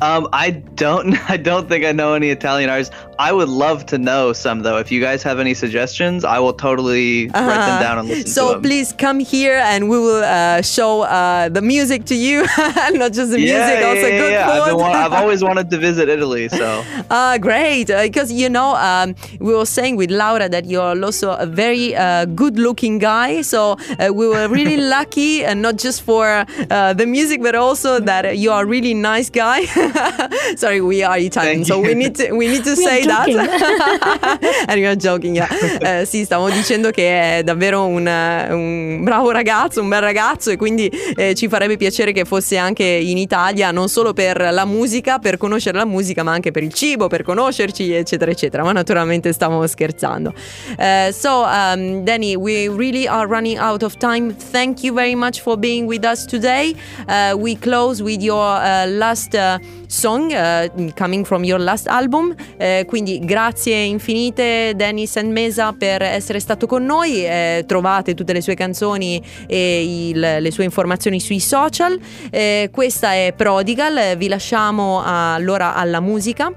Um, 0.00 0.28
I 0.32 0.50
don't, 0.50 1.14
I 1.30 1.36
don't 1.36 1.68
think 1.68 1.84
I 1.84 1.92
know 1.92 2.14
any 2.14 2.30
Italian 2.30 2.70
artists. 2.70 2.94
I 3.18 3.30
would 3.32 3.48
love 3.48 3.86
to 3.86 3.98
know 3.98 4.32
some 4.32 4.60
though. 4.62 4.78
If 4.78 4.90
you 4.90 5.00
guys 5.00 5.22
have 5.22 5.38
any 5.38 5.54
suggestions, 5.54 6.24
I 6.24 6.38
will 6.40 6.52
totally 6.54 7.26
write 7.26 7.32
them 7.34 7.48
Uh-huh. 7.48 7.80
down 7.82 7.98
and 7.98 8.08
listen 8.08 8.26
so 8.26 8.48
to 8.48 8.52
them. 8.54 8.62
So 8.62 8.68
please 8.68 8.92
come 8.98 9.20
here 9.20 9.56
and 9.58 9.88
we 9.88 9.98
will 9.98 10.24
uh, 10.24 10.62
show 10.62 11.02
uh, 11.02 11.48
the 11.48 11.62
music 11.62 12.04
to 12.06 12.14
you, 12.16 12.42
not 12.92 13.12
just 13.12 13.30
the 13.30 13.38
music, 13.38 13.78
yeah, 13.80 13.86
also 13.86 14.06
yeah, 14.08 14.18
good 14.18 14.32
yeah. 14.32 14.50
I've, 14.50 14.70
food. 14.70 14.76
wa- 14.78 14.90
I've 15.04 15.12
always 15.12 15.44
wanted 15.44 15.70
to 15.70 15.78
visit 15.78 16.08
Italy, 16.08 16.48
so 16.48 16.82
Ah, 17.10 17.36
great! 17.40 17.86
Because 17.88 18.32
you 18.32 18.48
know, 18.48 18.74
um, 18.76 19.14
we 19.38 19.54
were 19.54 19.66
saying 19.66 19.96
with 19.96 20.10
Laura 20.10 20.48
that 20.48 20.64
you're 20.66 20.96
also 21.04 21.32
a 21.32 21.46
very 21.46 21.94
uh, 21.94 22.24
good-looking 22.24 22.98
guy. 22.98 23.42
So 23.42 23.76
uh, 23.98 24.12
we 24.12 24.26
were 24.26 24.48
really 24.48 24.78
lucky, 24.78 25.44
and 25.44 25.62
not 25.62 25.76
just 25.76 26.02
for 26.02 26.44
uh, 26.70 26.92
the 26.94 27.06
music, 27.06 27.42
but 27.42 27.54
also 27.54 28.00
that 28.00 28.36
you 28.38 28.50
are 28.50 28.64
a 28.64 28.66
really 28.66 28.94
nice 28.94 29.30
guy. 29.30 29.60
Sorry, 30.56 30.80
we 30.80 31.02
are 31.02 31.18
Italian, 31.18 31.64
Thank 31.64 31.66
so 31.66 31.80
we 31.80 31.94
need 31.94 32.14
to 32.16 32.32
we 32.34 32.48
need 32.48 32.64
to 32.64 32.74
We 32.74 32.84
are 32.84 32.88
say 32.88 33.04
that. 33.06 33.28
and 34.68 34.80
you're 34.80 34.96
joking, 34.96 35.34
yeah. 35.34 35.48
Eh, 35.80 36.04
sì, 36.04 36.24
stavo 36.24 36.50
dicendo 36.50 36.90
che 36.90 37.38
è 37.38 37.42
davvero 37.42 37.86
un, 37.86 38.06
un 38.06 39.04
bravo 39.04 39.30
ragazzo, 39.30 39.80
un 39.80 39.88
bel 39.88 40.00
ragazzo, 40.00 40.50
e 40.50 40.56
quindi 40.56 40.88
eh, 41.16 41.34
ci 41.34 41.48
farebbe 41.48 41.76
piacere 41.76 42.12
che 42.12 42.24
fosse 42.24 42.56
anche 42.56 42.84
in 42.84 43.18
Italia, 43.18 43.70
non 43.70 43.88
solo 43.88 44.12
per 44.12 44.48
la 44.52 44.64
musica, 44.64 45.18
per 45.18 45.36
conoscere 45.36 45.78
la 45.78 45.84
musica, 45.84 46.22
ma 46.22 46.32
anche 46.32 46.50
per 46.50 46.62
il 46.62 46.72
cibo, 46.72 47.08
per 47.08 47.22
conoscerci, 47.22 47.92
eccetera, 47.92 48.30
eccetera. 48.30 48.62
Ma 48.62 48.72
naturalmente 48.72 49.32
stavo 49.32 49.66
scherzando. 49.66 50.32
Eh, 50.78 51.12
so, 51.12 51.44
um, 51.44 52.04
Danny, 52.04 52.34
we 52.36 52.68
really 52.68 53.06
are 53.06 53.26
running 53.26 53.58
out 53.58 53.82
of 53.82 53.96
time. 53.96 54.34
Thank 54.34 54.82
you 54.82 54.94
very 54.94 55.14
much 55.14 55.40
for 55.40 55.56
being 55.56 55.86
with 55.86 56.04
us 56.04 56.24
today. 56.24 56.74
Uh, 57.06 57.36
we 57.36 57.56
close 57.56 58.02
with 58.02 58.22
your 58.22 58.56
uh, 58.60 58.86
last 58.86 59.34
uh, 59.34 59.58
song 59.86 60.32
uh, 60.32 60.90
coming 60.94 61.24
from 61.24 61.44
your 61.44 61.60
last 61.60 61.86
album. 61.86 62.34
Eh, 62.56 62.84
quindi 62.86 63.18
grazie 63.20 63.76
infinite 63.82 64.72
Danny 64.74 65.06
Mesa 65.24 65.72
per 65.76 66.02
essere 66.02 66.40
stato 66.40 66.66
con 66.66 66.84
noi. 66.84 67.24
Eh, 67.24 67.64
trovate 67.66 68.14
tutte 68.14 68.32
le 68.32 68.40
sue 68.40 68.54
canzoni 68.54 69.22
e 69.46 70.08
il- 70.10 70.36
le 70.40 70.50
sue 70.50 70.64
informazioni 70.64 71.20
sui 71.20 71.40
social. 71.40 71.98
Eh, 72.30 72.70
questa 72.72 73.12
è 73.12 73.34
Prodigal. 73.36 74.16
Vi 74.16 74.28
lasciamo 74.28 75.02
allora 75.04 75.74
alla 75.74 76.00
musica. 76.00 76.50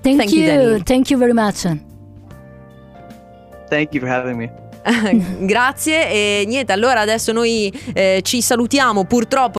Thank, 0.00 0.18
Thank 0.18 0.32
you, 0.32 0.42
you, 0.44 0.82
thank 0.84 1.10
you 1.10 1.18
very 1.18 1.32
much. 1.32 1.62
thank 3.68 3.92
you 3.92 4.00
for 4.00 4.08
having 4.08 4.36
me. 4.36 4.52
Grazie 5.44 6.08
e 6.10 6.44
niente, 6.46 6.72
allora 6.72 7.00
adesso 7.00 7.32
noi 7.32 7.70
eh, 7.92 8.20
ci 8.22 8.40
salutiamo 8.40 9.04
purtroppo 9.04 9.57